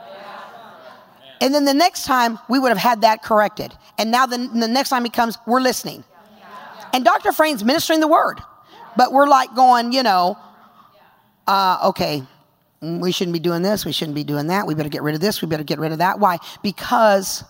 And 1.39 1.55
then 1.55 1.65
the 1.65 1.73
next 1.73 2.05
time 2.05 2.37
we 2.49 2.59
would 2.59 2.69
have 2.69 2.77
had 2.77 3.01
that 3.01 3.23
corrected. 3.23 3.73
And 3.97 4.11
now 4.11 4.25
the, 4.27 4.37
the 4.37 4.67
next 4.67 4.89
time 4.89 5.03
he 5.03 5.09
comes, 5.09 5.37
we're 5.47 5.59
listening. 5.59 6.03
And 6.93 7.03
Dr. 7.05 7.29
Dufresne's 7.29 7.63
ministering 7.63 7.99
the 7.99 8.07
word. 8.07 8.39
But 8.95 9.11
we're 9.11 9.27
like 9.27 9.55
going, 9.55 9.91
you 9.91 10.03
know, 10.03 10.37
uh, 11.47 11.79
okay, 11.85 12.23
we 12.81 13.11
shouldn't 13.11 13.33
be 13.33 13.39
doing 13.39 13.61
this, 13.61 13.85
we 13.85 13.91
shouldn't 13.91 14.15
be 14.15 14.23
doing 14.23 14.47
that, 14.47 14.67
we 14.67 14.75
better 14.75 14.89
get 14.89 15.01
rid 15.01 15.15
of 15.15 15.21
this, 15.21 15.41
we 15.41 15.47
better 15.47 15.63
get 15.63 15.79
rid 15.79 15.91
of 15.91 15.99
that. 15.99 16.19
Why? 16.19 16.37
Because 16.61 17.43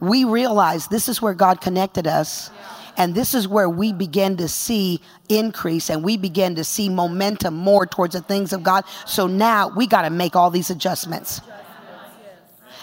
we 0.00 0.24
realize 0.24 0.88
this 0.88 1.08
is 1.08 1.20
where 1.20 1.34
God 1.34 1.60
connected 1.60 2.06
us. 2.06 2.50
And 2.96 3.14
this 3.14 3.34
is 3.34 3.48
where 3.48 3.70
we 3.70 3.92
begin 3.92 4.36
to 4.36 4.48
see 4.48 5.00
increase 5.28 5.88
and 5.88 6.04
we 6.04 6.16
begin 6.16 6.54
to 6.56 6.64
see 6.64 6.88
momentum 6.88 7.54
more 7.54 7.86
towards 7.86 8.14
the 8.14 8.20
things 8.20 8.52
of 8.52 8.62
God. 8.62 8.84
So 9.06 9.26
now 9.26 9.68
we 9.74 9.86
got 9.86 10.02
to 10.02 10.10
make 10.10 10.36
all 10.36 10.50
these 10.50 10.70
adjustments. 10.70 11.40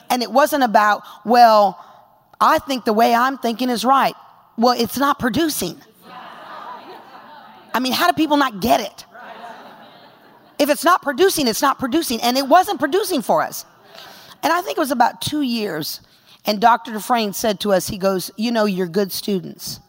And 0.10 0.24
it 0.24 0.32
wasn't 0.32 0.64
about, 0.64 1.03
well, 1.26 1.84
I 2.41 2.60
think 2.60 2.86
the 2.86 2.93
way 2.93 3.14
I'm 3.14 3.38
thinking 3.38 3.70
is 3.70 3.86
right. 3.86 4.16
Well, 4.57 4.76
it's 4.78 4.97
not 4.97 5.20
producing. 5.20 5.80
I 7.72 7.80
mean, 7.80 7.93
how 7.93 8.07
do 8.07 8.14
people 8.14 8.38
not 8.38 8.62
get 8.62 8.80
it? 8.80 9.05
If 10.57 10.70
it's 10.70 10.84
not 10.84 11.01
producing, 11.01 11.47
it's 11.47 11.62
not 11.62 11.80
producing. 11.80 12.20
And 12.22 12.38
it 12.38 12.47
wasn't 12.47 12.80
producing 12.80 13.22
for 13.22 13.41
us. 13.41 13.66
And 14.41 14.51
I 14.51 14.62
think 14.62 14.78
it 14.78 14.82
was 14.82 14.91
about 14.91 15.22
two 15.22 15.41
years. 15.41 16.01
And 16.45 16.60
Dr. 16.60 16.91
Dufresne 16.91 17.34
said 17.34 17.60
to 17.62 17.72
us, 17.74 17.88
he 17.88 17.97
goes, 17.97 18.32
You 18.36 18.51
know, 18.51 18.66
you're 18.66 18.88
good 18.88 19.12
students. 19.12 19.80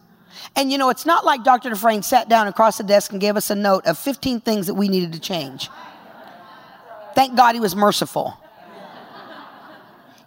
And 0.56 0.70
you 0.70 0.78
know, 0.78 0.90
it's 0.90 1.06
not 1.06 1.24
like 1.24 1.44
Dr. 1.44 1.70
Dufresne 1.70 2.02
sat 2.02 2.28
down 2.28 2.46
across 2.46 2.78
the 2.78 2.84
desk 2.84 3.12
and 3.12 3.20
gave 3.20 3.36
us 3.36 3.50
a 3.50 3.54
note 3.54 3.86
of 3.86 3.98
15 3.98 4.40
things 4.40 4.66
that 4.66 4.74
we 4.74 4.88
needed 4.88 5.12
to 5.12 5.20
change. 5.20 5.68
Thank 7.14 7.36
God 7.36 7.54
he 7.54 7.60
was 7.60 7.74
merciful. 7.74 8.36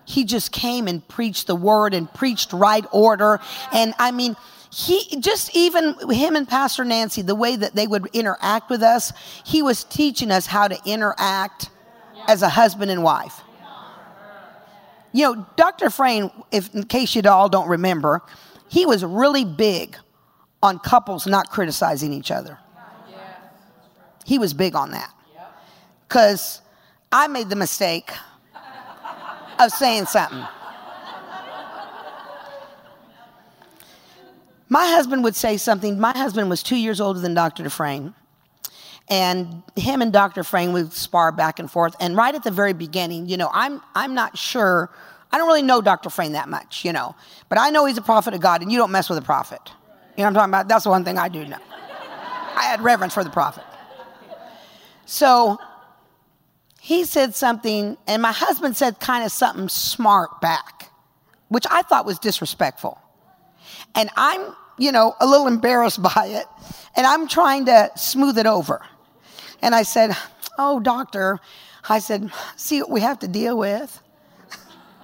He 0.06 0.26
just 0.26 0.52
came 0.52 0.88
and 0.88 1.08
preached 1.08 1.48
the 1.48 1.56
word 1.56 1.94
and 1.94 2.12
preached 2.14 2.52
right 2.52 2.86
order. 2.92 3.40
And 3.72 3.94
I 4.00 4.12
mean, 4.12 4.36
he 4.72 5.18
just 5.20 5.56
even 5.56 5.96
him 6.10 6.36
and 6.36 6.48
Pastor 6.48 6.84
Nancy, 6.84 7.22
the 7.22 7.36
way 7.36 7.56
that 7.56 7.76
they 7.76 7.88
would 7.88 8.08
interact 8.14 8.70
with 8.70 8.82
us, 8.82 9.14
he 9.46 9.62
was 9.62 9.84
teaching 9.84 10.32
us 10.32 10.46
how 10.46 10.68
to 10.68 10.78
interact 10.86 11.70
as 12.28 12.42
a 12.42 12.50
husband 12.50 12.92
and 12.92 13.04
wife. 13.04 13.42
You 15.12 15.36
know, 15.36 15.48
Dr. 15.56 15.90
Frayne, 15.90 16.32
if 16.52 16.74
in 16.74 16.84
case 16.84 17.16
you 17.16 17.22
all 17.30 17.48
don't 17.50 17.70
remember, 17.70 18.24
he 18.68 18.86
was 18.86 19.06
really 19.06 19.46
big 19.46 19.96
on 20.64 20.80
couples 20.80 21.28
not 21.28 21.52
criticizing 21.52 22.14
each 22.14 22.32
other. 22.32 22.58
He 24.26 24.40
was 24.40 24.54
big 24.54 24.74
on 24.74 24.92
that. 24.92 25.14
Because 26.08 26.62
I 27.12 27.28
made 27.28 27.50
the 27.50 27.56
mistake 27.58 28.12
of 29.60 29.72
saying 29.72 30.06
something. 30.06 30.44
My 34.70 34.88
husband 34.88 35.24
would 35.26 35.36
say 35.36 35.58
something. 35.58 36.00
My 36.00 36.14
husband 36.14 36.50
was 36.50 36.64
two 36.64 36.78
years 36.78 37.02
older 37.02 37.20
than 37.20 37.34
Dr. 37.34 37.64
Dufresne. 37.64 38.16
And 39.10 39.62
him 39.76 40.02
and 40.02 40.14
Dr. 40.14 40.44
Frame 40.44 40.72
would 40.72 40.94
spar 40.94 41.34
back 41.34 41.60
and 41.60 41.70
forth. 41.70 41.94
And 42.00 42.16
right 42.16 42.34
at 42.34 42.44
the 42.44 42.52
very 42.52 42.74
beginning, 42.74 43.28
you 43.28 43.36
know, 43.36 43.50
I'm, 43.52 43.82
I'm 43.94 44.14
not 44.14 44.38
sure, 44.38 44.90
I 45.32 45.38
don't 45.38 45.48
really 45.48 45.62
know 45.62 45.82
Dr. 45.82 46.10
Frame 46.10 46.32
that 46.32 46.48
much, 46.48 46.86
you 46.86 46.94
know, 46.94 47.16
but 47.50 47.60
I 47.60 47.70
know 47.70 47.86
he's 47.86 47.98
a 47.98 48.02
prophet 48.02 48.34
of 48.34 48.40
God 48.40 48.62
and 48.62 48.72
you 48.72 48.78
don't 48.78 48.92
mess 48.92 49.10
with 49.10 49.18
a 49.18 49.22
prophet. 49.22 49.60
You 50.16 50.24
know 50.24 50.26
what 50.26 50.28
I'm 50.28 50.34
talking 50.34 50.50
about? 50.52 50.68
That's 50.68 50.84
the 50.84 50.90
one 50.90 51.04
thing 51.04 51.18
I 51.18 51.28
do 51.28 51.46
know. 51.46 51.58
I 52.56 52.64
had 52.64 52.82
reverence 52.82 53.14
for 53.14 53.24
the 53.24 53.30
prophet. 53.30 53.64
So 55.06 55.58
he 56.80 57.04
said 57.04 57.36
something, 57.36 57.98
and 58.08 58.22
my 58.22 58.32
husband 58.32 58.78
said 58.78 59.00
kind 59.00 59.26
of 59.26 59.32
something 59.32 59.70
smart 59.70 60.40
back, 60.42 60.92
which 61.50 61.66
I 61.70 61.82
thought 61.82 62.06
was 62.06 62.20
disrespectful. 62.20 63.00
And 63.96 64.10
I'm 64.16 64.56
you 64.78 64.92
know, 64.92 65.16
a 65.20 65.26
little 65.26 65.48
embarrassed 65.48 66.02
by 66.16 66.28
it. 66.28 66.46
And 66.96 67.06
I'm 67.06 67.28
trying 67.28 67.66
to 67.66 67.92
smooth 67.96 68.38
it 68.38 68.46
over. 68.46 68.82
And 69.62 69.74
I 69.74 69.84
said, 69.84 70.16
Oh, 70.58 70.80
doctor, 70.80 71.40
I 71.90 72.00
said, 72.00 72.32
see 72.56 72.80
what 72.82 72.92
we 72.92 73.02
have 73.02 73.20
to 73.20 73.28
deal 73.28 73.58
with. 73.58 74.02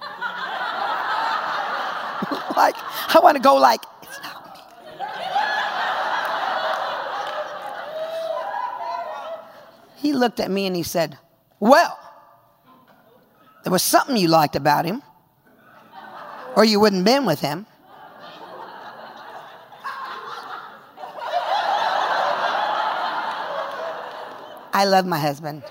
like, 2.56 2.76
I 2.76 3.20
want 3.20 3.36
to 3.36 3.42
go 3.42 3.56
like, 3.56 3.80
it's 4.02 4.22
not 4.22 4.44
me. 4.46 4.62
He 10.00 10.14
looked 10.14 10.40
at 10.40 10.50
me 10.50 10.66
and 10.66 10.74
he 10.74 10.82
said, 10.82 11.18
Well, 11.58 11.98
there 13.62 13.70
was 13.70 13.82
something 13.82 14.16
you 14.16 14.28
liked 14.28 14.56
about 14.56 14.86
him, 14.86 15.02
or 16.56 16.64
you 16.64 16.80
wouldn't 16.80 17.04
been 17.04 17.26
with 17.26 17.40
him. 17.40 17.66
I 24.72 24.84
love 24.86 25.04
my 25.04 25.18
husband. 25.18 25.62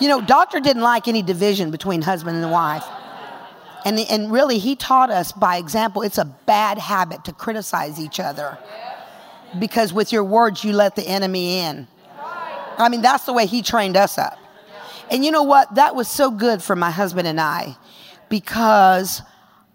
You 0.00 0.08
know, 0.08 0.20
doctor 0.20 0.60
didn't 0.60 0.82
like 0.82 1.08
any 1.08 1.22
division 1.22 1.70
between 1.70 2.02
husband 2.02 2.42
and 2.42 2.50
wife. 2.50 2.84
And, 3.84 3.98
and 3.98 4.30
really, 4.30 4.58
he 4.58 4.76
taught 4.76 5.10
us 5.10 5.32
by 5.32 5.56
example, 5.56 6.02
it's 6.02 6.18
a 6.18 6.24
bad 6.24 6.78
habit 6.78 7.24
to 7.24 7.32
criticize 7.32 7.98
each 7.98 8.20
other. 8.20 8.58
Because 9.58 9.92
with 9.92 10.12
your 10.12 10.24
words, 10.24 10.62
you 10.62 10.72
let 10.72 10.94
the 10.94 11.06
enemy 11.06 11.60
in. 11.60 11.86
I 12.76 12.88
mean, 12.88 13.02
that's 13.02 13.24
the 13.24 13.32
way 13.32 13.46
he 13.46 13.62
trained 13.62 13.96
us 13.96 14.18
up. 14.18 14.38
And 15.10 15.24
you 15.24 15.30
know 15.30 15.42
what? 15.42 15.74
That 15.74 15.94
was 15.94 16.08
so 16.08 16.30
good 16.30 16.62
for 16.62 16.76
my 16.76 16.90
husband 16.90 17.26
and 17.26 17.40
I 17.40 17.76
because 18.28 19.22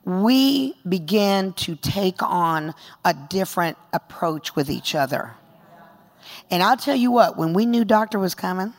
we 0.06 0.76
began 0.88 1.54
to 1.54 1.76
take 1.76 2.22
on 2.22 2.74
a 3.04 3.14
different 3.14 3.78
approach 3.94 4.56
with 4.56 4.70
each 4.70 4.96
other. 4.96 5.34
And 6.52 6.62
I'll 6.62 6.78
tell 6.78 6.96
you 6.96 7.12
what, 7.12 7.38
when 7.38 7.54
we 7.54 7.66
knew 7.66 7.84
doctor 7.84 8.20
was 8.20 8.36
coming, 8.36 8.74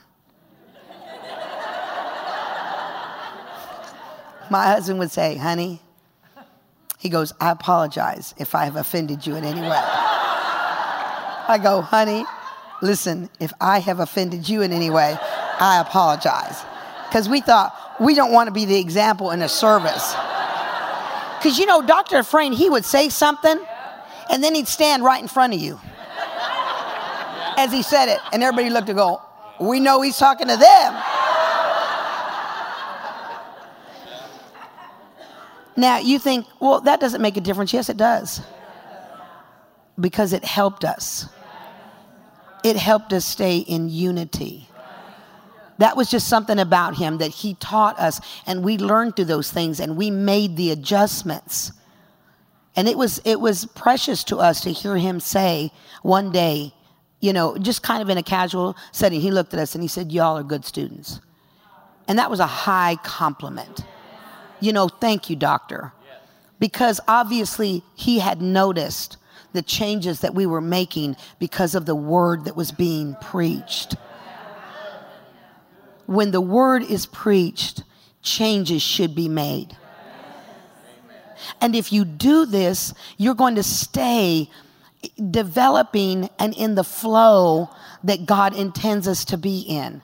my 4.54 4.66
husband 4.66 5.00
would 5.00 5.10
say, 5.10 5.34
honey, 5.34 5.80
he 7.00 7.08
goes, 7.08 7.32
I 7.40 7.50
apologize 7.50 8.34
if 8.38 8.54
I 8.54 8.66
have 8.66 8.76
offended 8.76 9.26
you 9.26 9.34
in 9.34 9.42
any 9.42 9.60
way. 9.60 9.82
I 11.48 11.58
go, 11.60 11.80
honey, 11.80 12.24
listen, 12.80 13.30
if 13.40 13.52
I 13.60 13.80
have 13.80 13.98
offended 13.98 14.48
you 14.48 14.62
in 14.62 14.70
any 14.70 14.90
way, 14.90 15.18
I 15.58 15.80
apologize. 15.80 16.62
Because 17.08 17.28
we 17.28 17.40
thought 17.40 17.74
we 17.98 18.14
don't 18.14 18.30
want 18.30 18.46
to 18.46 18.52
be 18.52 18.64
the 18.64 18.78
example 18.78 19.32
in 19.32 19.42
a 19.42 19.48
service. 19.48 20.14
Because 21.38 21.58
you 21.58 21.66
know, 21.66 21.82
Dr. 21.82 22.22
Frayne, 22.22 22.52
he 22.52 22.70
would 22.70 22.84
say 22.84 23.08
something 23.08 23.58
and 24.30 24.44
then 24.44 24.54
he'd 24.54 24.68
stand 24.68 25.02
right 25.02 25.20
in 25.20 25.26
front 25.26 25.52
of 25.52 25.58
you 25.58 25.80
as 27.58 27.72
he 27.72 27.82
said 27.82 28.08
it. 28.08 28.20
And 28.32 28.40
everybody 28.40 28.70
looked 28.70 28.86
to 28.86 28.94
go, 28.94 29.20
we 29.58 29.80
know 29.80 30.00
he's 30.00 30.16
talking 30.16 30.46
to 30.46 30.56
them. 30.56 31.02
Now 35.76 35.98
you 35.98 36.18
think, 36.18 36.46
well, 36.60 36.80
that 36.82 37.00
doesn't 37.00 37.20
make 37.20 37.36
a 37.36 37.40
difference. 37.40 37.72
Yes, 37.72 37.88
it 37.88 37.96
does. 37.96 38.40
Because 39.98 40.32
it 40.32 40.44
helped 40.44 40.84
us. 40.84 41.26
It 42.62 42.76
helped 42.76 43.12
us 43.12 43.24
stay 43.24 43.58
in 43.58 43.88
unity. 43.88 44.68
That 45.78 45.96
was 45.96 46.10
just 46.10 46.28
something 46.28 46.58
about 46.58 46.96
him 46.96 47.18
that 47.18 47.30
he 47.30 47.54
taught 47.54 47.98
us, 47.98 48.20
and 48.46 48.62
we 48.62 48.78
learned 48.78 49.16
through 49.16 49.24
those 49.26 49.50
things 49.50 49.80
and 49.80 49.96
we 49.96 50.08
made 50.08 50.56
the 50.56 50.70
adjustments. 50.70 51.72
And 52.76 52.88
it 52.88 52.96
was 52.96 53.20
it 53.24 53.40
was 53.40 53.66
precious 53.66 54.24
to 54.24 54.38
us 54.38 54.60
to 54.62 54.72
hear 54.72 54.96
him 54.96 55.20
say 55.20 55.72
one 56.02 56.30
day, 56.32 56.72
you 57.20 57.32
know, 57.32 57.56
just 57.58 57.82
kind 57.82 58.02
of 58.02 58.08
in 58.08 58.18
a 58.18 58.22
casual 58.22 58.76
setting, 58.92 59.20
he 59.20 59.30
looked 59.30 59.54
at 59.54 59.60
us 59.60 59.74
and 59.74 59.82
he 59.82 59.88
said, 59.88 60.12
Y'all 60.12 60.38
are 60.38 60.42
good 60.42 60.64
students. 60.64 61.20
And 62.06 62.18
that 62.18 62.30
was 62.30 62.40
a 62.40 62.46
high 62.46 62.96
compliment. 63.02 63.84
You 64.64 64.72
know, 64.72 64.88
thank 64.88 65.28
you, 65.28 65.36
doctor. 65.36 65.92
Because 66.58 67.00
obviously 67.06 67.82
he 67.94 68.18
had 68.18 68.40
noticed 68.40 69.16
the 69.52 69.62
changes 69.62 70.20
that 70.20 70.34
we 70.34 70.46
were 70.46 70.60
making 70.60 71.16
because 71.38 71.74
of 71.74 71.86
the 71.86 71.94
word 71.94 72.44
that 72.44 72.56
was 72.56 72.72
being 72.72 73.16
preached 73.20 73.96
when 76.06 76.30
the 76.30 76.40
word 76.40 76.82
is 76.82 77.06
preached, 77.06 77.82
changes 78.22 78.82
should 78.82 79.14
be 79.14 79.28
made. 79.28 79.76
And 81.60 81.74
if 81.74 81.92
you 81.92 82.04
do 82.04 82.46
this, 82.46 82.94
you're 83.16 83.34
going 83.34 83.56
to 83.56 83.62
stay 83.62 84.48
developing 85.30 86.30
and 86.38 86.54
in 86.54 86.74
the 86.74 86.84
flow 86.84 87.68
that 88.02 88.26
God 88.26 88.56
intends 88.56 89.06
us 89.06 89.24
to 89.26 89.36
be 89.36 89.60
in. 89.60 90.02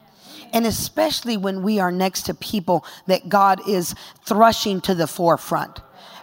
And 0.53 0.67
especially 0.67 1.37
when 1.37 1.63
we 1.63 1.79
are 1.79 1.93
next 1.93 2.23
to 2.23 2.35
people 2.35 2.85
that 3.07 3.29
God 3.29 3.67
is 3.69 3.95
thrushing 4.27 4.81
to 4.83 4.95
the 4.95 5.07
forefront. 5.07 5.81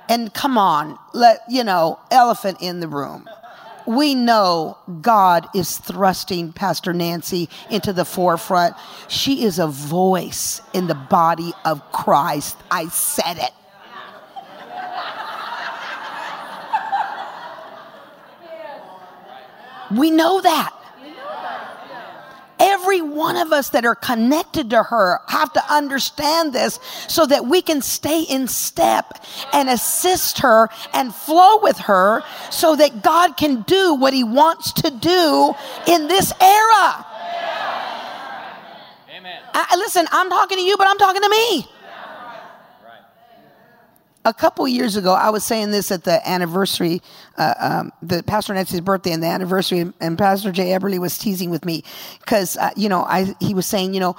And 0.09 0.34
come 0.34 0.57
on, 0.57 0.97
let, 1.13 1.41
you 1.49 1.63
know, 1.63 1.99
elephant 2.11 2.57
in 2.61 2.80
the 2.80 2.88
room. 2.88 3.30
We 3.86 4.15
know 4.15 4.78
God 5.01 5.47
is 5.55 5.78
thrusting 5.78 6.51
Pastor 6.51 6.93
Nancy 6.93 7.47
into 7.69 7.93
the 7.93 8.03
forefront. 8.03 8.75
She 9.07 9.43
is 9.43 9.59
a 9.59 9.67
voice 9.67 10.61
in 10.73 10.88
the 10.88 10.95
body 10.95 11.53
of 11.63 11.82
Christ. 11.93 12.57
I 12.69 12.89
said 12.89 13.38
it. 13.38 13.51
We 19.95 20.11
know 20.11 20.41
that. 20.41 20.76
Every 22.60 23.01
one 23.01 23.36
of 23.38 23.51
us 23.51 23.70
that 23.70 23.86
are 23.86 23.95
connected 23.95 24.70
to 24.72 24.84
her 24.84 25.20
have 25.28 25.53
to 25.53 25.64
understand 25.72 26.53
this 26.53 26.80
so 27.08 27.26
that 27.26 27.45
we 27.45 27.62
can 27.62 27.82
stay 27.82 28.24
in 28.24 28.47
step 28.47 29.24
and 29.53 29.70
assist 29.70 30.39
her 30.39 30.70
and 30.93 31.14
flow 31.14 31.60
with 31.62 31.78
her 31.80 32.24
so 32.49 32.76
that 32.76 33.03
God 33.03 33.38
can 33.38 33.62
do 33.64 33.93
what 33.93 34.14
he 34.14 34.24
wants 34.24 34.74
to 34.74 34.89
do 34.89 35.53
in 35.88 36.08
this 36.08 36.34
era. 36.41 37.05
Amen. 39.10 39.41
I, 39.53 39.76
listen, 39.78 40.05
I'm 40.12 40.30
talking 40.30 40.58
to 40.58 40.64
you, 40.64 40.78
but 40.78 40.88
I'm 40.88 40.97
talking 40.97 41.22
to 41.22 41.30
me 41.30 41.68
a 44.28 44.34
couple 44.34 44.67
years 44.67 44.97
ago, 44.97 45.13
I 45.13 45.30
was 45.30 45.45
saying 45.45 45.71
this 45.71 45.89
at 45.89 46.03
the 46.03 46.28
anniversary, 46.28 47.01
uh, 47.38 47.53
um, 47.59 47.93
the 48.01 48.21
Pastor 48.23 48.53
Nancy's 48.53 48.82
birthday 48.82 49.13
and 49.13 49.23
the 49.23 49.28
anniversary, 49.28 49.91
and 50.01 50.17
Pastor 50.17 50.51
Jay 50.51 50.67
Eberly 50.67 50.99
was 50.99 51.17
teasing 51.17 51.49
with 51.49 51.63
me 51.63 51.84
because 52.19 52.57
uh, 52.57 52.71
you 52.75 52.89
know 52.89 53.03
I 53.03 53.34
he 53.39 53.53
was 53.53 53.65
saying 53.65 53.93
you 53.93 54.01
know, 54.01 54.17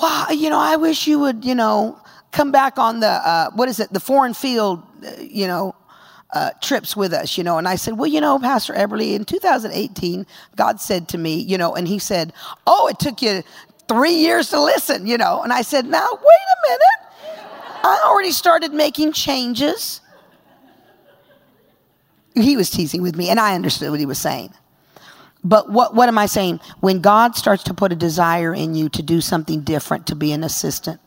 wow, 0.00 0.28
you 0.30 0.48
know 0.48 0.58
I 0.58 0.76
wish 0.76 1.08
you 1.08 1.18
would 1.18 1.44
you 1.44 1.56
know 1.56 2.00
come 2.30 2.52
back 2.52 2.78
on 2.78 3.00
the 3.00 3.08
uh, 3.08 3.50
what 3.50 3.68
is 3.68 3.80
it 3.80 3.92
the 3.92 3.98
foreign 3.98 4.32
field 4.32 4.80
uh, 5.04 5.10
you 5.20 5.48
know 5.48 5.74
uh, 6.32 6.50
trips 6.62 6.96
with 6.96 7.12
us, 7.12 7.36
you 7.36 7.42
know. 7.42 7.58
And 7.58 7.66
I 7.66 7.74
said, 7.74 7.98
well, 7.98 8.06
you 8.06 8.20
know, 8.20 8.38
Pastor 8.38 8.72
Eberly, 8.72 9.14
in 9.14 9.24
2018, 9.24 10.24
God 10.54 10.80
said 10.80 11.08
to 11.08 11.18
me, 11.18 11.34
you 11.34 11.58
know, 11.58 11.74
and 11.74 11.88
he 11.88 11.98
said, 11.98 12.32
oh, 12.68 12.86
it 12.86 13.00
took 13.00 13.20
you 13.20 13.42
three 13.88 14.14
years 14.14 14.50
to 14.50 14.62
listen, 14.62 15.08
you 15.08 15.18
know. 15.18 15.42
And 15.42 15.52
I 15.52 15.62
said, 15.62 15.86
now, 15.86 16.08
wait 16.08 16.20
a 16.20 16.68
minute. 16.68 16.99
I 17.82 18.02
already 18.06 18.32
started 18.32 18.72
making 18.72 19.12
changes. 19.12 20.00
He 22.34 22.56
was 22.56 22.70
teasing 22.70 23.02
with 23.02 23.16
me, 23.16 23.28
and 23.28 23.40
I 23.40 23.54
understood 23.54 23.90
what 23.90 24.00
he 24.00 24.06
was 24.06 24.18
saying. 24.18 24.52
But 25.42 25.70
what, 25.70 25.94
what 25.94 26.08
am 26.08 26.18
I 26.18 26.26
saying? 26.26 26.60
When 26.80 27.00
God 27.00 27.34
starts 27.34 27.62
to 27.64 27.74
put 27.74 27.92
a 27.92 27.96
desire 27.96 28.54
in 28.54 28.74
you 28.74 28.88
to 28.90 29.02
do 29.02 29.20
something 29.20 29.62
different, 29.62 30.06
to 30.08 30.14
be 30.14 30.32
an 30.32 30.44
assistant, 30.44 31.00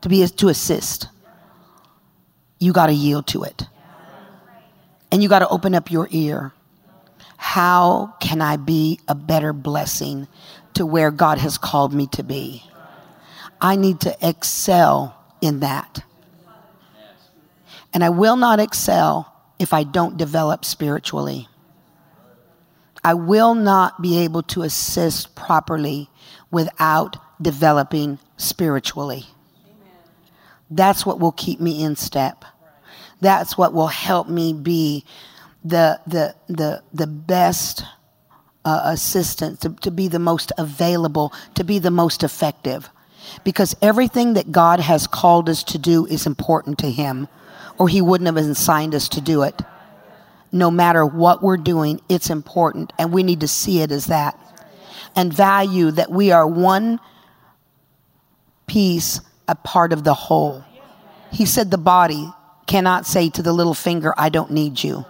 to 0.00 0.08
be 0.08 0.26
to 0.26 0.48
assist, 0.48 1.08
you 2.58 2.72
got 2.72 2.86
to 2.86 2.92
yield 2.92 3.26
to 3.28 3.44
it. 3.44 3.64
And 5.10 5.22
you 5.22 5.28
got 5.28 5.38
to 5.38 5.48
open 5.48 5.74
up 5.74 5.90
your 5.90 6.08
ear. 6.10 6.52
How 7.36 8.14
can 8.20 8.42
I 8.42 8.56
be 8.56 8.98
a 9.06 9.14
better 9.14 9.52
blessing 9.52 10.26
to 10.74 10.84
where 10.84 11.10
God 11.10 11.38
has 11.38 11.56
called 11.56 11.94
me 11.94 12.08
to 12.08 12.22
be? 12.22 12.64
I 13.60 13.76
need 13.76 14.00
to 14.00 14.16
excel 14.20 15.16
in 15.40 15.60
that. 15.60 16.02
And 17.92 18.04
I 18.04 18.10
will 18.10 18.36
not 18.36 18.60
excel 18.60 19.32
if 19.58 19.72
I 19.72 19.82
don't 19.82 20.16
develop 20.16 20.64
spiritually. 20.64 21.48
I 23.02 23.14
will 23.14 23.54
not 23.54 24.02
be 24.02 24.18
able 24.18 24.42
to 24.44 24.62
assist 24.62 25.34
properly 25.34 26.10
without 26.50 27.16
developing 27.40 28.18
spiritually. 28.36 29.26
That's 30.70 31.06
what 31.06 31.18
will 31.18 31.32
keep 31.32 31.60
me 31.60 31.82
in 31.82 31.96
step. 31.96 32.44
That's 33.20 33.56
what 33.56 33.72
will 33.72 33.88
help 33.88 34.28
me 34.28 34.52
be 34.52 35.04
the, 35.64 36.00
the, 36.06 36.34
the, 36.48 36.82
the 36.92 37.06
best 37.06 37.84
uh, 38.64 38.82
assistant, 38.84 39.60
to, 39.62 39.70
to 39.70 39.90
be 39.90 40.08
the 40.08 40.18
most 40.18 40.52
available, 40.58 41.32
to 41.54 41.64
be 41.64 41.78
the 41.78 41.90
most 41.90 42.22
effective. 42.22 42.90
Because 43.44 43.74
everything 43.80 44.34
that 44.34 44.52
God 44.52 44.80
has 44.80 45.06
called 45.06 45.48
us 45.48 45.62
to 45.64 45.78
do 45.78 46.06
is 46.06 46.26
important 46.26 46.78
to 46.78 46.90
Him 46.90 47.28
or 47.78 47.88
he 47.88 48.02
wouldn't 48.02 48.26
have 48.26 48.36
assigned 48.36 48.94
us 48.94 49.08
to 49.10 49.20
do 49.20 49.42
it. 49.42 49.60
No 50.50 50.70
matter 50.70 51.04
what 51.04 51.42
we're 51.42 51.56
doing, 51.56 52.00
it's 52.08 52.30
important, 52.30 52.92
and 52.98 53.12
we 53.12 53.22
need 53.22 53.40
to 53.40 53.48
see 53.48 53.80
it 53.80 53.92
as 53.92 54.06
that. 54.06 54.38
And 55.14 55.32
value 55.32 55.90
that 55.92 56.10
we 56.10 56.32
are 56.32 56.46
one 56.46 57.00
piece, 58.66 59.20
a 59.46 59.54
part 59.54 59.92
of 59.92 60.04
the 60.04 60.14
whole. 60.14 60.64
He 61.32 61.46
said 61.46 61.70
the 61.70 61.78
body 61.78 62.32
cannot 62.66 63.06
say 63.06 63.30
to 63.30 63.42
the 63.42 63.52
little 63.52 63.74
finger, 63.74 64.14
I 64.16 64.28
don't 64.28 64.50
need 64.50 64.82
you. 64.82 65.04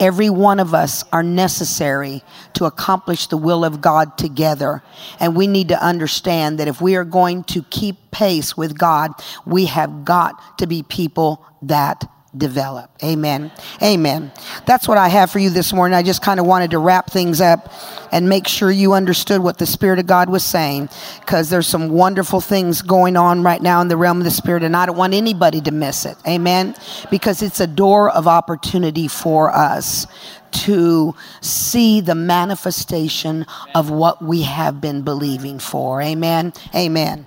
Every 0.00 0.30
one 0.30 0.60
of 0.60 0.74
us 0.74 1.04
are 1.12 1.22
necessary 1.22 2.22
to 2.54 2.64
accomplish 2.64 3.26
the 3.26 3.36
will 3.36 3.64
of 3.64 3.80
God 3.80 4.16
together. 4.16 4.82
And 5.18 5.36
we 5.36 5.46
need 5.46 5.68
to 5.68 5.82
understand 5.82 6.58
that 6.58 6.68
if 6.68 6.80
we 6.80 6.96
are 6.96 7.04
going 7.04 7.44
to 7.44 7.62
keep 7.64 8.10
pace 8.10 8.56
with 8.56 8.78
God, 8.78 9.12
we 9.44 9.66
have 9.66 10.04
got 10.04 10.58
to 10.58 10.66
be 10.66 10.82
people 10.82 11.44
that 11.62 12.08
develop. 12.36 12.90
Amen. 13.02 13.50
Amen. 13.82 14.30
That's 14.66 14.86
what 14.86 14.98
I 14.98 15.08
have 15.08 15.30
for 15.30 15.38
you 15.38 15.50
this 15.50 15.72
morning. 15.72 15.96
I 15.96 16.02
just 16.02 16.22
kind 16.22 16.38
of 16.38 16.46
wanted 16.46 16.72
to 16.72 16.78
wrap 16.78 17.10
things 17.10 17.40
up 17.40 17.72
and 18.12 18.28
make 18.28 18.46
sure 18.46 18.70
you 18.70 18.92
understood 18.92 19.40
what 19.40 19.58
the 19.58 19.66
Spirit 19.66 19.98
of 19.98 20.06
God 20.06 20.28
was 20.28 20.44
saying 20.44 20.90
because 21.20 21.48
there's 21.48 21.66
some 21.66 21.88
wonderful 21.88 22.40
things 22.40 22.82
going 22.82 23.16
on 23.16 23.42
right 23.42 23.62
now 23.62 23.80
in 23.80 23.88
the 23.88 23.96
realm 23.96 24.18
of 24.18 24.24
the 24.24 24.30
Spirit, 24.30 24.62
and 24.62 24.76
I 24.76 24.86
don't 24.86 24.96
want 24.96 25.14
anybody 25.14 25.60
to 25.62 25.70
miss 25.70 26.04
it. 26.04 26.16
Amen. 26.26 26.74
Because 27.10 27.42
it's 27.42 27.60
a 27.60 27.66
door 27.66 28.10
of 28.10 28.28
opportunity 28.28 29.08
for 29.08 29.50
us 29.54 30.06
to 30.50 31.14
see 31.40 32.00
the 32.00 32.14
manifestation 32.14 33.46
of 33.74 33.90
what 33.90 34.22
we 34.22 34.42
have 34.42 34.80
been 34.80 35.02
believing 35.02 35.58
for. 35.58 36.00
Amen. 36.00 36.52
Amen. 36.74 37.26